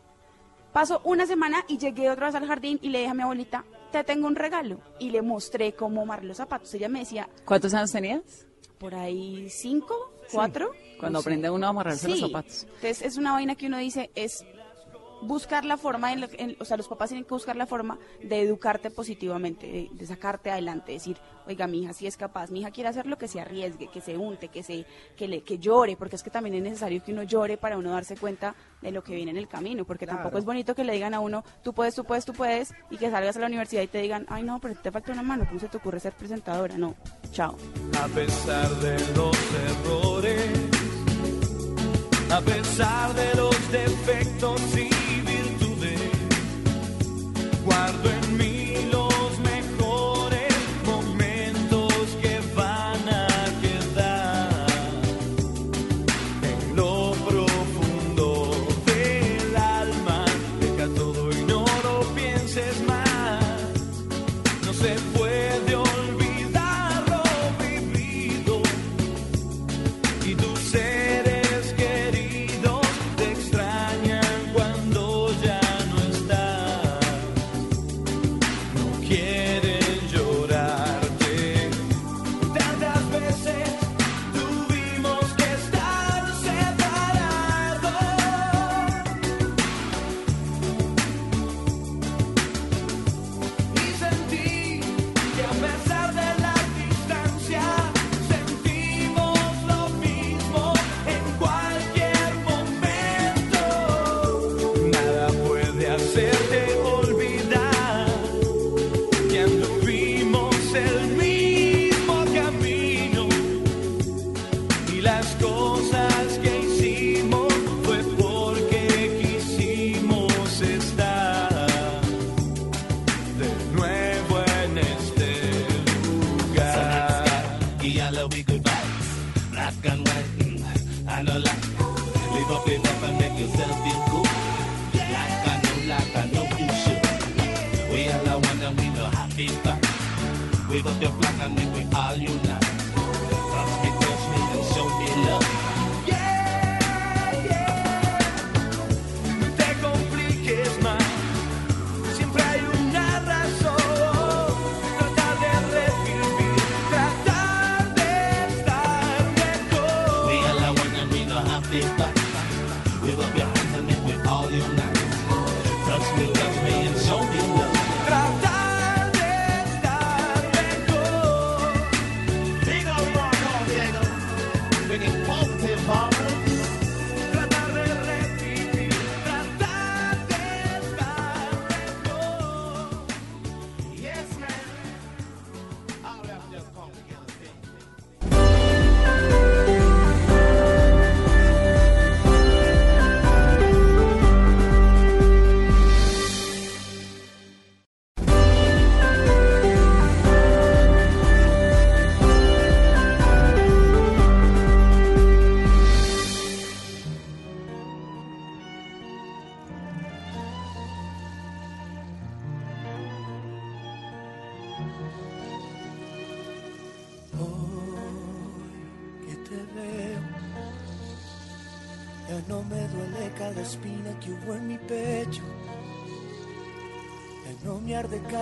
[0.74, 3.66] Pasó una semana y llegué otra vez al jardín y le dije a mi abuelita,
[3.92, 4.80] te tengo un regalo.
[5.00, 6.74] Y le mostré cómo amarrar los zapatos.
[6.74, 8.48] Ella me decía, ¿Cuántos años tenías?
[8.78, 10.72] por ahí cinco, cuatro.
[11.00, 11.30] Cuando no sé.
[11.30, 12.64] aprende uno a amarrarse los zapatos.
[12.64, 14.44] Entonces es una vaina que uno dice, es
[15.22, 18.42] buscar la forma, en en- o sea, los papás tienen que buscar la forma de
[18.42, 22.72] educarte positivamente, de, de sacarte adelante, decir, oiga, mi hija sí es capaz, mi hija
[22.72, 25.96] quiere hacer lo que se arriesgue, que se unte, que se, que le, que llore,
[25.96, 29.04] porque es que también es necesario que uno llore para uno darse cuenta de lo
[29.04, 31.74] que viene en el camino, porque tampoco es bonito que le digan a uno, tú
[31.74, 34.44] puedes, tú puedes, tú puedes, y que salgas a la universidad y te digan, ay
[34.44, 36.78] no, pero te falta una mano, ¿cómo se te ocurre ser presentadora?
[36.78, 36.96] No,
[37.32, 37.56] chao.
[38.02, 40.71] A pesar de los errores,
[42.32, 44.90] a pesar de los defectos y
[45.22, 46.00] virtudes,
[47.66, 48.21] guardo en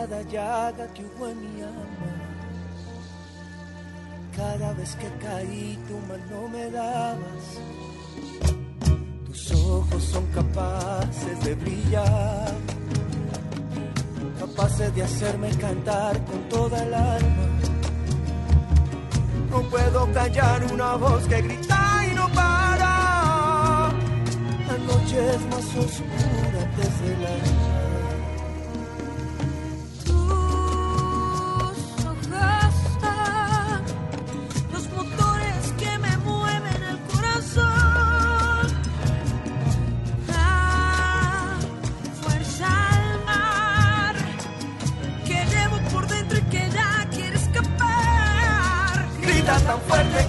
[0.10, 2.12] cada llaga que hubo en mi alma.
[4.36, 7.46] Cada vez que caí, tu mano me dabas.
[9.26, 12.52] Tus ojos son capaces de brillar,
[14.40, 17.48] capaces de hacerme cantar con toda el alma.
[19.52, 23.92] No puedo callar una voz que grita y no para.
[24.70, 27.49] La noche es más oscura desde la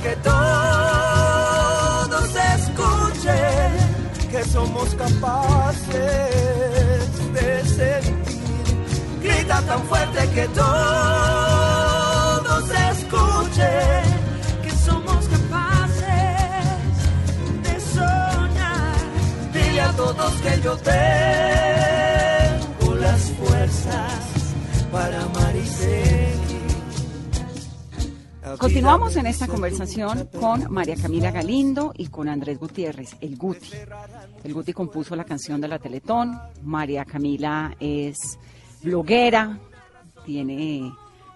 [0.03, 0.35] que todos
[2.57, 3.73] escuchen
[4.31, 5.91] que somos capaces
[7.35, 9.21] de sentir.
[9.23, 10.71] Grita tan fuerte que todos
[12.93, 14.03] escuchen
[14.63, 16.07] Que somos capaces
[17.65, 18.97] de soñar.
[19.53, 21.60] Dile a todos que yo tengo
[28.59, 33.71] Continuamos en esta conversación con María Camila Galindo y con Andrés Gutiérrez, el Guti.
[34.43, 36.39] El Guti compuso la canción de la Teletón.
[36.63, 38.39] María Camila es
[38.83, 39.59] bloguera,
[40.25, 40.93] tiene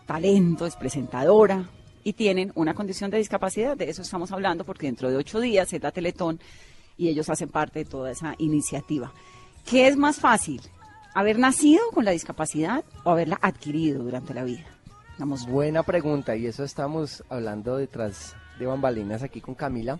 [0.06, 1.68] talento, es presentadora
[2.02, 3.76] y tienen una condición de discapacidad.
[3.76, 6.40] De eso estamos hablando porque dentro de ocho días es la Teletón
[6.96, 9.12] y ellos hacen parte de toda esa iniciativa.
[9.64, 10.60] ¿Qué es más fácil?
[11.14, 14.73] ¿Haber nacido con la discapacidad o haberla adquirido durante la vida?
[15.18, 19.98] Vamos, Buena pregunta, y eso estamos hablando detrás de bambalinas aquí con Camila.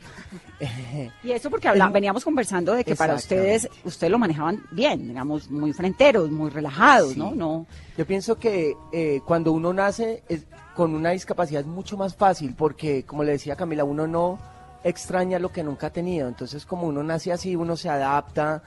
[1.23, 5.51] Y eso porque habla- veníamos conversando de que para ustedes, ustedes lo manejaban bien, digamos,
[5.51, 7.35] muy fronteros, muy relajados, ¿no?
[7.35, 7.67] No.
[7.97, 12.55] Yo pienso que eh, cuando uno nace es- con una discapacidad es mucho más fácil
[12.57, 14.39] porque, como le decía Camila, uno no
[14.83, 16.29] extraña lo que nunca ha tenido.
[16.29, 18.63] Entonces, como uno nace así, uno se adapta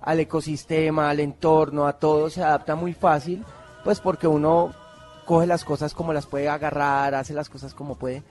[0.00, 3.44] al ecosistema, al entorno, a todo, se adapta muy fácil,
[3.84, 4.72] pues porque uno
[5.30, 8.24] coge las cosas como las puede agarrar, hace las cosas como puede.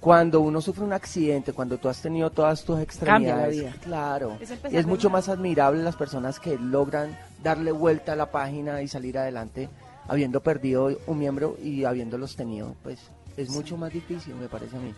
[0.00, 3.74] Cuando uno sufre un accidente, cuando tú has tenido todas tus Cambia la extremidades, vida.
[3.82, 8.80] claro, Es es mucho más admirable las personas que logran darle vuelta a la página
[8.80, 9.68] y salir adelante
[10.08, 13.00] habiendo perdido un miembro y habiéndolos tenido, pues
[13.36, 14.94] es mucho más difícil, me parece a mí.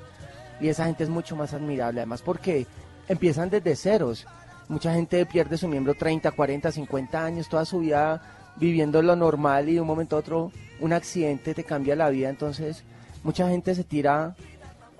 [0.60, 2.68] Y esa gente es mucho más admirable, además porque
[3.08, 4.28] empiezan desde ceros.
[4.68, 8.22] Mucha gente pierde su miembro 30, 40, 50 años, toda su vida
[8.58, 12.28] viviendo lo normal y de un momento a otro un accidente te cambia la vida,
[12.28, 12.84] entonces
[13.24, 14.34] mucha gente se tira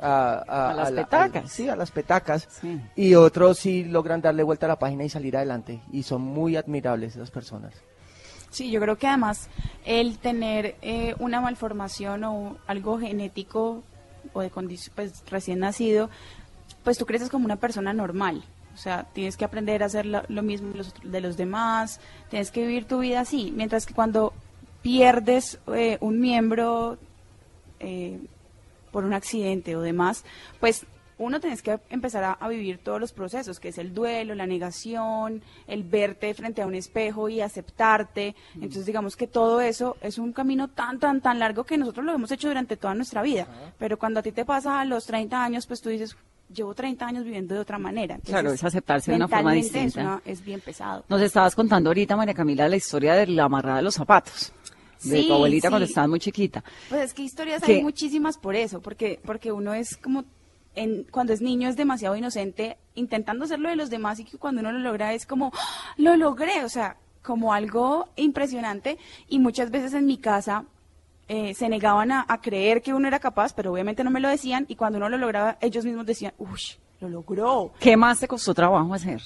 [0.01, 1.51] a, A las la- petacas.
[1.53, 2.47] sí, a las petacas.
[2.61, 2.81] Sí.
[2.97, 5.81] Y otros sí logran darle vuelta a la página y salir adelante.
[5.93, 7.75] Y son muy admirables esas personas.
[8.51, 9.49] Sí, yo creo que además
[9.85, 13.83] el tener eh, una malformación o algo genético
[14.33, 16.11] o de condición, pues recién nacido,
[16.85, 18.43] pues tú creces como una persona normal.
[18.75, 21.37] O sea, tienes que aprender a hacer lo, lo mismo de los, otros- de los
[21.37, 22.01] demás,
[22.31, 23.53] tienes que vivir tu vida así.
[23.57, 24.33] Mientras que cuando
[24.83, 26.99] pierdes eh, un miembro
[27.81, 28.21] eh,
[28.93, 30.25] por un accidente o demás,
[30.61, 30.87] pues
[31.21, 34.47] uno tienes que empezar a, a vivir todos los procesos, que es el duelo, la
[34.47, 38.37] negación, el verte frente a un espejo y aceptarte.
[38.55, 42.13] Entonces, digamos que todo eso es un camino tan, tan, tan largo que nosotros lo
[42.15, 43.49] hemos hecho durante toda nuestra vida.
[43.79, 46.17] Pero cuando a ti te pasa a los 30 años, pues tú dices,
[46.55, 48.15] llevo 30 años viviendo de otra manera.
[48.17, 50.01] Entonces, Claro, es aceptarse de una forma es distinta.
[50.01, 51.05] una- es bien pesado.
[51.09, 54.53] Nos estabas contando ahorita, María Camila, la historia de la amarrada de los zapatos.
[55.03, 56.65] De Sí, tu abuelita cuando estabas muy chiquita.
[56.89, 57.77] Pues es que historias ¿Qué?
[57.77, 60.25] hay muchísimas por eso, porque porque uno es como
[60.75, 64.39] en, cuando es niño es demasiado inocente intentando hacer lo de los demás y que
[64.39, 65.95] cuando uno lo logra es como ¡Ah!
[65.99, 70.65] lo logré, o sea, como algo impresionante y muchas veces en mi casa
[71.29, 74.29] eh, se negaban a, a creer que uno era capaz, pero obviamente no me lo
[74.29, 76.61] decían y cuando uno lo lograba ellos mismos decían, uy,
[77.01, 77.73] lo logró.
[77.79, 79.23] ¿Qué más te costó trabajo hacer?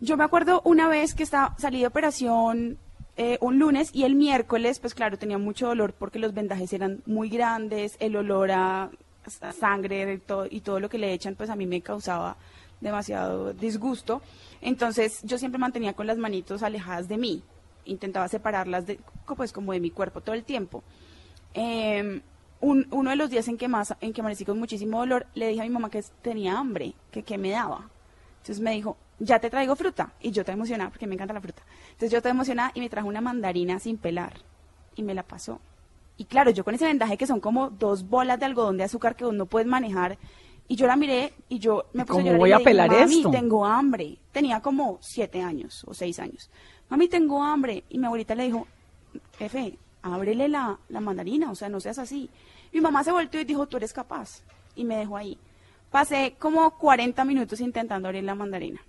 [0.00, 2.78] Yo me acuerdo una vez que estaba, salí de operación
[3.16, 7.02] eh, un lunes y el miércoles, pues claro, tenía mucho dolor porque los vendajes eran
[7.04, 8.90] muy grandes, el olor a,
[9.58, 12.36] sangre de todo, y todo lo que le echan, pues a mí me causaba
[12.80, 14.22] demasiado disgusto.
[14.60, 17.42] Entonces yo siempre mantenía con las manitos alejadas de mí,
[17.84, 18.98] intentaba separarlas de,
[19.36, 20.82] pues como de mi cuerpo todo el tiempo.
[21.54, 22.20] Eh,
[22.60, 25.48] un- uno de los días en que más en que amanecí con muchísimo dolor, le
[25.48, 27.88] dije a mi mamá que tenía hambre, que qué me daba.
[28.40, 30.12] Entonces me dijo, ya te traigo fruta.
[30.20, 31.62] Y yo te emocionada, porque me encanta la fruta.
[31.86, 34.34] Entonces yo te emocionada y me trajo una mandarina sin pelar.
[34.96, 35.60] Y me la pasó.
[36.16, 39.16] Y claro, yo con ese vendaje que son como dos bolas de algodón de azúcar
[39.16, 40.18] que uno puede manejar.
[40.68, 42.38] Y yo la miré y yo me puse ¿Cómo a llorar.
[42.40, 44.18] voy y a le dije, pelar Mami, esto?" tengo hambre.
[44.30, 46.50] Tenía como siete años o seis años.
[46.88, 47.84] Mami, tengo hambre.
[47.90, 48.66] Y mi abuelita le dijo,
[49.40, 52.28] Efe, ábrele la, la mandarina, o sea, no seas así.
[52.72, 54.42] Mi mamá se volteó y dijo, tú eres capaz.
[54.74, 55.38] Y me dejó ahí.
[55.90, 58.80] Pasé como 40 minutos intentando abrir la mandarina.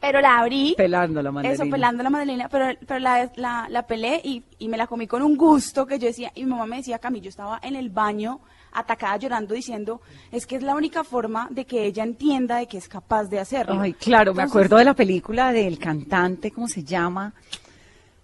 [0.00, 0.74] Pero la abrí.
[0.76, 1.64] Pelando la mandarina.
[1.64, 5.06] Eso, pelando la mandarina, pero, pero la, la, la pelé y, y me la comí
[5.06, 7.74] con un gusto que yo decía, y mi mamá me decía, Cami, yo estaba en
[7.74, 8.40] el baño
[8.72, 12.78] atacada llorando diciendo, es que es la única forma de que ella entienda de que
[12.78, 13.80] es capaz de hacerlo.
[13.80, 17.32] Ay, claro, me acuerdo de la película del cantante, ¿cómo se llama?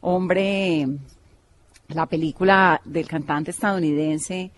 [0.01, 0.87] Hombre,
[1.89, 4.51] la película del cantante estadounidense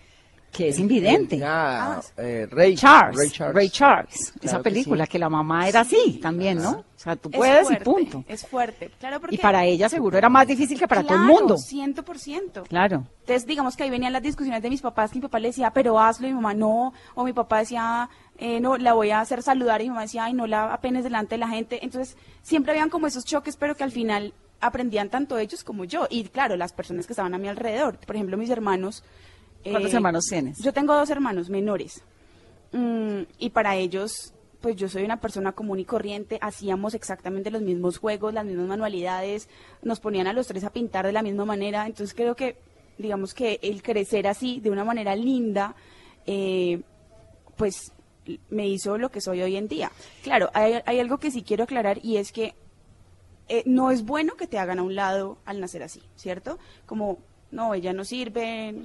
[0.51, 1.41] que es invidente.
[1.43, 3.55] Ah, Ah, eh, Ray, Charles, Ray Charles.
[3.55, 5.11] Ray Charles, Claro esa que película sí.
[5.11, 6.71] que la mamá era así también, ¿no?
[6.71, 8.23] O sea, tú es puedes y fuerte, punto.
[8.27, 9.35] Es fuerte, claro, porque...
[9.35, 11.55] Y para ella seguro era más difícil que para todo el Claro, mundo.
[11.57, 12.63] 100%.
[12.69, 13.03] Claro.
[13.19, 15.69] Entonces, digamos que ahí venían las discusiones de mis papás, que mi papá le decía,
[15.71, 19.19] pero hazlo, y mi mamá no, o mi papá decía, eh, no, la voy a
[19.19, 21.83] hacer saludar, y mi mamá decía, ay, no la apenas delante de la gente.
[21.83, 26.07] Entonces, siempre habían como esos choques, pero que al final aprendían tanto ellos como yo.
[26.09, 29.03] Y claro, las personas que estaban a mi alrededor, por ejemplo, mis hermanos.
[29.63, 30.57] ¿Cuántos eh, hermanos tienes?
[30.59, 32.03] Yo tengo dos hermanos menores.
[32.71, 37.61] Mm, y para ellos, pues yo soy una persona común y corriente, hacíamos exactamente los
[37.61, 39.49] mismos juegos, las mismas manualidades,
[39.81, 42.57] nos ponían a los tres a pintar de la misma manera, entonces creo que,
[42.97, 45.75] digamos que el crecer así, de una manera linda,
[46.25, 46.81] eh,
[47.55, 47.93] pues
[48.49, 49.91] me hizo lo que soy hoy en día.
[50.21, 52.53] Claro, hay, hay algo que sí quiero aclarar y es que
[53.49, 56.59] eh, no es bueno que te hagan a un lado al nacer así, ¿cierto?
[56.85, 57.19] Como,
[57.51, 58.75] no, ella no sirve,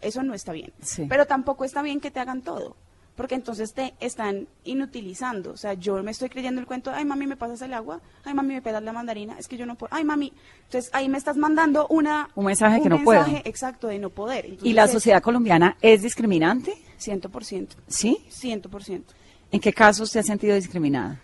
[0.00, 0.72] eso no está bien.
[0.80, 1.06] Sí.
[1.08, 2.76] Pero tampoco está bien que te hagan todo,
[3.16, 5.52] porque entonces te están inutilizando.
[5.52, 8.34] O sea, yo me estoy creyendo el cuento, ay mami, me pasas el agua, ay
[8.34, 10.32] mami, me pedas la mandarina, es que yo no puedo, ay mami.
[10.64, 12.28] Entonces ahí me estás mandando una...
[12.36, 13.22] Un mensaje que no puedo.
[13.22, 14.56] mensaje exacto de no poder.
[14.62, 16.74] ¿Y la sociedad colombiana es discriminante?
[17.00, 18.18] 100%, ¿Sí?
[18.30, 19.02] 100%.
[19.50, 21.20] ¿En qué casos se ha sentido discriminada?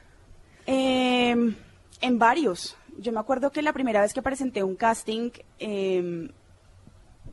[0.67, 1.55] Eh,
[2.03, 2.77] en varios.
[2.99, 6.31] Yo me acuerdo que la primera vez que presenté un casting, eh,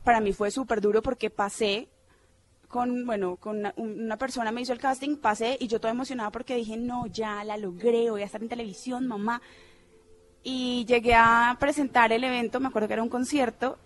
[0.02, 1.88] para mí fue súper duro porque pasé
[2.68, 6.30] con, bueno, con una, una persona me hizo el casting, pasé y yo toda emocionada
[6.30, 9.42] porque dije, no, ya la logré, voy a estar en televisión, mamá.
[10.42, 13.76] Y llegué a presentar el evento, me acuerdo que era un concierto,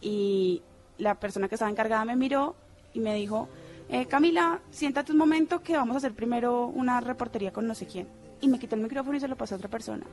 [0.00, 0.62] y
[0.98, 2.56] la persona que estaba encargada me miró
[2.92, 3.48] y me dijo,
[3.88, 7.86] eh, Camila, siéntate un momento que vamos a hacer primero una reportería con no sé
[7.86, 8.21] quién.
[8.42, 10.04] Y me quitó el micrófono y se lo pasó a otra persona.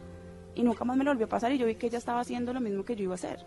[0.55, 2.53] Y nunca más me lo volvió a pasar y yo vi que ella estaba haciendo
[2.53, 3.45] lo mismo que yo iba a hacer.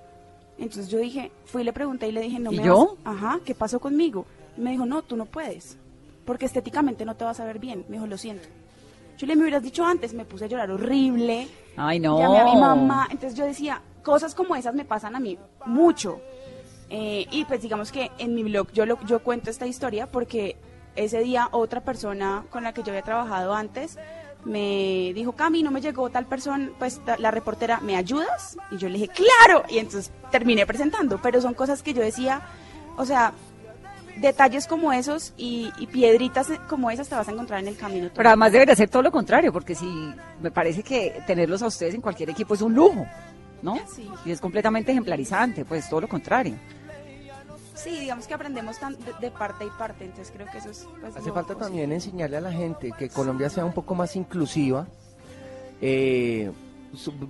[0.58, 2.96] Entonces yo dije, fui y le pregunté y le dije, no ¿Y me yo?
[3.04, 4.26] vas- Ajá, ¿qué pasó conmigo?
[4.56, 5.78] Y me dijo, no, tú no puedes,
[6.26, 7.84] porque estéticamente no te vas a ver bien.
[7.88, 8.46] Me dijo, lo siento.
[9.18, 11.48] Yo le me hubieras dicho antes, me puse a llorar horrible.
[11.76, 12.18] Ay, no.
[12.18, 13.08] Llamé a mi mamá.
[13.10, 16.20] Entonces yo decía, cosas como esas me pasan a mí mucho.
[16.90, 20.56] Eh, y pues digamos que en mi blog yo, lo, yo cuento esta historia porque
[20.96, 23.96] ese día otra persona con la que yo había trabajado antes
[24.44, 28.56] me dijo, Cami, no me llegó tal persona, pues la reportera, ¿me ayudas?
[28.70, 29.64] Y yo le dije, claro.
[29.68, 32.42] Y entonces terminé presentando, pero son cosas que yo decía,
[32.96, 33.32] o sea,
[34.16, 38.10] detalles como esos y, y piedritas como esas te vas a encontrar en el camino.
[38.14, 41.94] Pero además debería ser todo lo contrario, porque si me parece que tenerlos a ustedes
[41.94, 43.06] en cualquier equipo es un lujo,
[43.62, 43.76] ¿no?
[43.94, 44.08] Sí.
[44.24, 46.56] Y es completamente ejemplarizante, pues todo lo contrario.
[47.74, 50.86] Sí, digamos que aprendemos tan- de, de parte y parte, entonces creo que eso es...
[51.00, 54.86] pues, Hace falta también enseñarle a la gente que Colombia sea un poco más inclusiva.
[55.80, 56.50] Eh,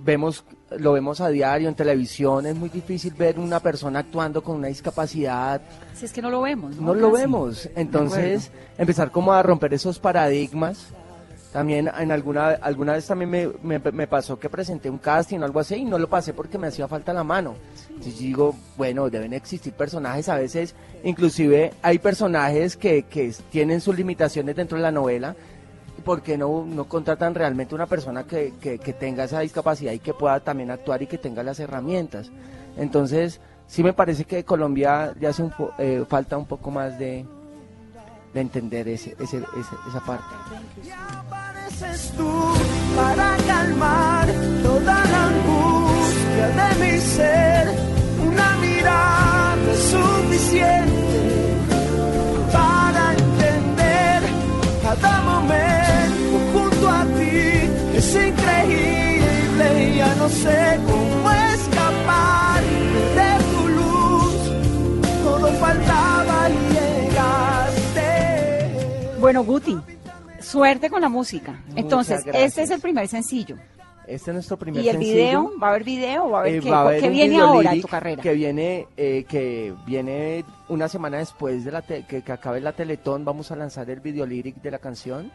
[0.03, 0.43] vemos,
[0.77, 4.67] lo vemos a diario en televisión, es muy difícil ver una persona actuando con una
[4.67, 5.61] discapacidad,
[5.95, 6.87] Si es que no lo vemos, ¿no?
[6.87, 7.69] no lo vemos.
[7.75, 10.87] Entonces, empezar como a romper esos paradigmas.
[11.53, 15.59] También en alguna alguna vez también me, me, pasó que presenté un casting o algo
[15.59, 17.53] así y no lo pasé porque me hacía falta la mano.
[18.03, 20.73] Yo digo, bueno, deben existir personajes a veces,
[21.03, 25.35] inclusive hay personajes que, que tienen sus limitaciones dentro de la novela.
[26.03, 29.99] ¿Por qué no, no contratan realmente una persona que, que, que tenga esa discapacidad y
[29.99, 32.31] que pueda también actuar y que tenga las herramientas?
[32.77, 37.27] Entonces, sí me parece que Colombia le hace un eh, falta un poco más de,
[38.33, 40.25] de entender ese, ese, ese- esa parte.
[41.19, 42.53] apareces tú
[42.95, 44.27] para calmar
[44.63, 47.67] toda la angustia de mi ser.
[48.27, 51.21] Una mirada es suficiente
[52.51, 54.21] para entender
[54.83, 57.97] cada momento junto a ti.
[57.97, 61.42] Es increíble, ya no sé cómo escapar
[69.33, 69.75] Bueno, Guti,
[70.41, 71.59] suerte con la música.
[71.75, 72.45] Entonces, gracias.
[72.49, 73.55] este es el primer sencillo.
[74.05, 75.15] Este es nuestro primer ¿Y el sencillo.
[75.15, 75.51] video?
[75.59, 76.29] ¿Va a haber video?
[76.29, 78.21] ¿Va a haber Eh, qué, va a haber qué viene ahora en tu carrera?
[78.21, 82.73] Que viene, eh, que viene una semana después de la te- que, que acabe la
[82.73, 83.25] Teletón.
[83.25, 85.31] Vamos a lanzar el video lyric de la canción.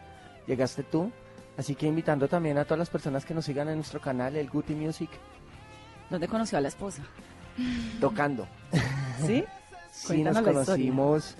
[0.47, 1.11] Llegaste tú.
[1.57, 4.49] Así que invitando también a todas las personas que nos sigan en nuestro canal, el
[4.49, 5.09] Guti Music,
[6.09, 7.01] ¿Dónde conoció a la esposa?
[7.99, 8.47] tocando.
[9.27, 9.43] ¿Sí?
[9.91, 10.65] Sí, nos Cuéntanos la historia.
[10.93, 11.35] conocimos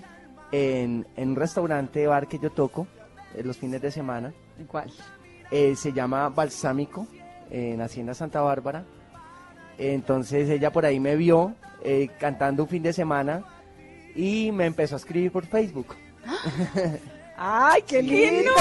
[0.52, 2.86] en, en un restaurante bar que yo toco
[3.34, 4.32] en los fines de semana.
[4.58, 4.90] ¿En cuál?
[5.50, 7.06] Eh, se llama Balsámico,
[7.50, 8.84] en Hacienda Santa Bárbara.
[9.78, 13.42] Entonces ella por ahí me vio eh, cantando un fin de semana
[14.14, 15.96] y me empezó a escribir por Facebook.
[17.36, 18.52] ¡Ay, qué lindo!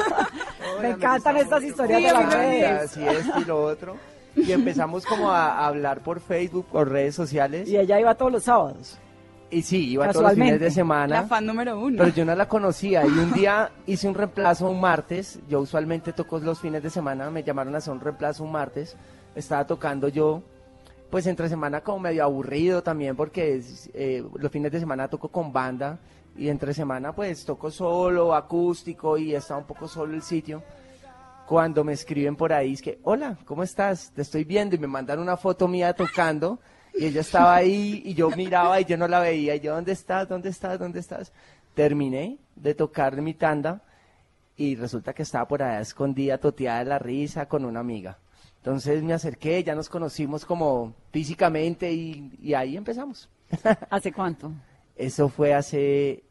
[0.80, 2.70] me encantan estas historias Sí, de las redes.
[2.82, 3.96] Así esto y lo otro.
[4.34, 7.68] Y empezamos como a, a hablar por Facebook, por redes sociales.
[7.68, 8.98] Y ella iba todos los sábados.
[9.50, 11.22] Y sí, iba todos los fines de semana.
[11.22, 11.96] La fan número uno.
[11.98, 15.40] Pero yo no la conocía y un día hice un reemplazo un martes.
[15.48, 18.96] Yo usualmente toco los fines de semana, me llamaron a hacer un reemplazo un martes.
[19.34, 20.42] Estaba tocando yo,
[21.10, 23.62] pues entre semana como medio aburrido también porque
[23.94, 25.98] eh, los fines de semana toco con banda
[26.36, 30.62] y entre semana pues toco solo, acústico y está un poco solo el sitio.
[31.46, 34.12] Cuando me escriben por ahí es que, hola, ¿cómo estás?
[34.14, 36.60] Te estoy viendo y me mandan una foto mía tocando
[36.98, 39.92] y ella estaba ahí y yo miraba y yo no la veía y yo, ¿dónde
[39.92, 40.28] estás?
[40.28, 40.78] ¿Dónde estás?
[40.78, 41.32] ¿Dónde estás?
[41.74, 43.82] Terminé de tocar mi tanda
[44.56, 48.18] y resulta que estaba por allá escondida, toteada de la risa con una amiga.
[48.58, 53.28] Entonces me acerqué, ya nos conocimos como físicamente y, y ahí empezamos.
[53.90, 54.52] ¿Hace cuánto?
[54.96, 56.22] Eso fue hace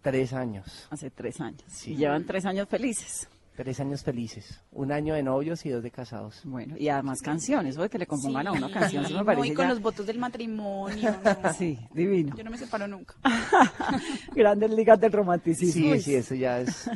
[0.00, 0.88] tres años.
[0.90, 1.62] Hace tres años.
[1.66, 1.92] Sí.
[1.92, 3.28] Y llevan tres años felices.
[3.62, 4.58] Tres años felices.
[4.72, 6.40] Un año de novios y dos de casados.
[6.44, 9.52] Bueno, y además canciones, de que le compongan a una canción, eso me parece y
[9.54, 11.14] con ya- los votos del matrimonio.
[11.42, 11.52] no.
[11.52, 12.34] Sí, divino.
[12.38, 13.16] Yo no me separo nunca.
[14.34, 15.72] Grandes ligas del romanticismo.
[15.82, 16.88] Sí, Uy, sí, eso ya es.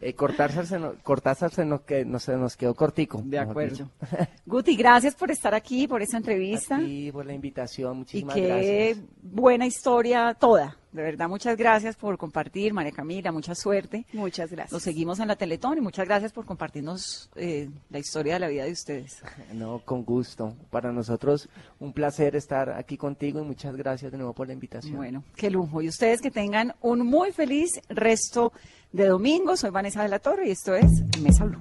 [0.00, 3.22] Eh, Cortázar, se nos, Cortázar se nos, que, no, se nos quedó cortico.
[3.24, 3.88] De acuerdo.
[4.44, 6.80] Guti, gracias por estar aquí, por esta entrevista.
[6.82, 8.98] Y por la invitación, Y muchísimas qué gracias.
[9.22, 10.76] buena historia toda.
[10.94, 14.06] De verdad, muchas gracias por compartir, María Camila, mucha suerte.
[14.12, 14.70] Muchas gracias.
[14.70, 18.46] Los seguimos en la Teletón y muchas gracias por compartirnos eh, la historia de la
[18.48, 19.20] vida de ustedes.
[19.52, 20.54] No, con gusto.
[20.70, 21.48] Para nosotros
[21.80, 24.96] un placer estar aquí contigo y muchas gracias de nuevo por la invitación.
[24.96, 25.82] Bueno, qué lujo.
[25.82, 28.52] Y ustedes que tengan un muy feliz resto
[28.92, 29.56] de domingo.
[29.56, 31.60] Soy Vanessa de la Torre y esto es Mesa Blue.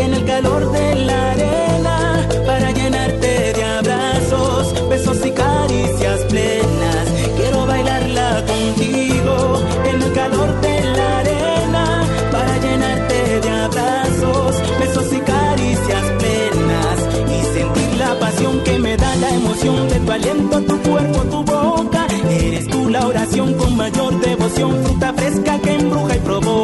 [0.00, 7.04] En el calor de la arena para llenarte de abrazos, besos y caricias plenas.
[7.36, 15.20] Quiero bailarla contigo en el calor de la arena para llenarte de abrazos, besos y
[15.20, 16.96] caricias plenas
[17.36, 21.44] y sentir la pasión que me da la emoción de tu aliento, tu cuerpo, tu
[21.44, 22.06] boca.
[22.30, 26.57] Eres tú la oración con mayor devoción, fruta fresca que embruja y provoca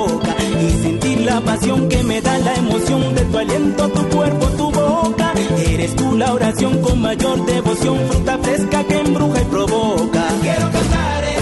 [1.35, 5.32] la pasión que me da la emoción de tu aliento, tu cuerpo, tu boca.
[5.66, 10.24] Eres tú la oración con mayor devoción, fruta fresca que embruja y provoca.
[10.43, 11.34] Quiero cantar.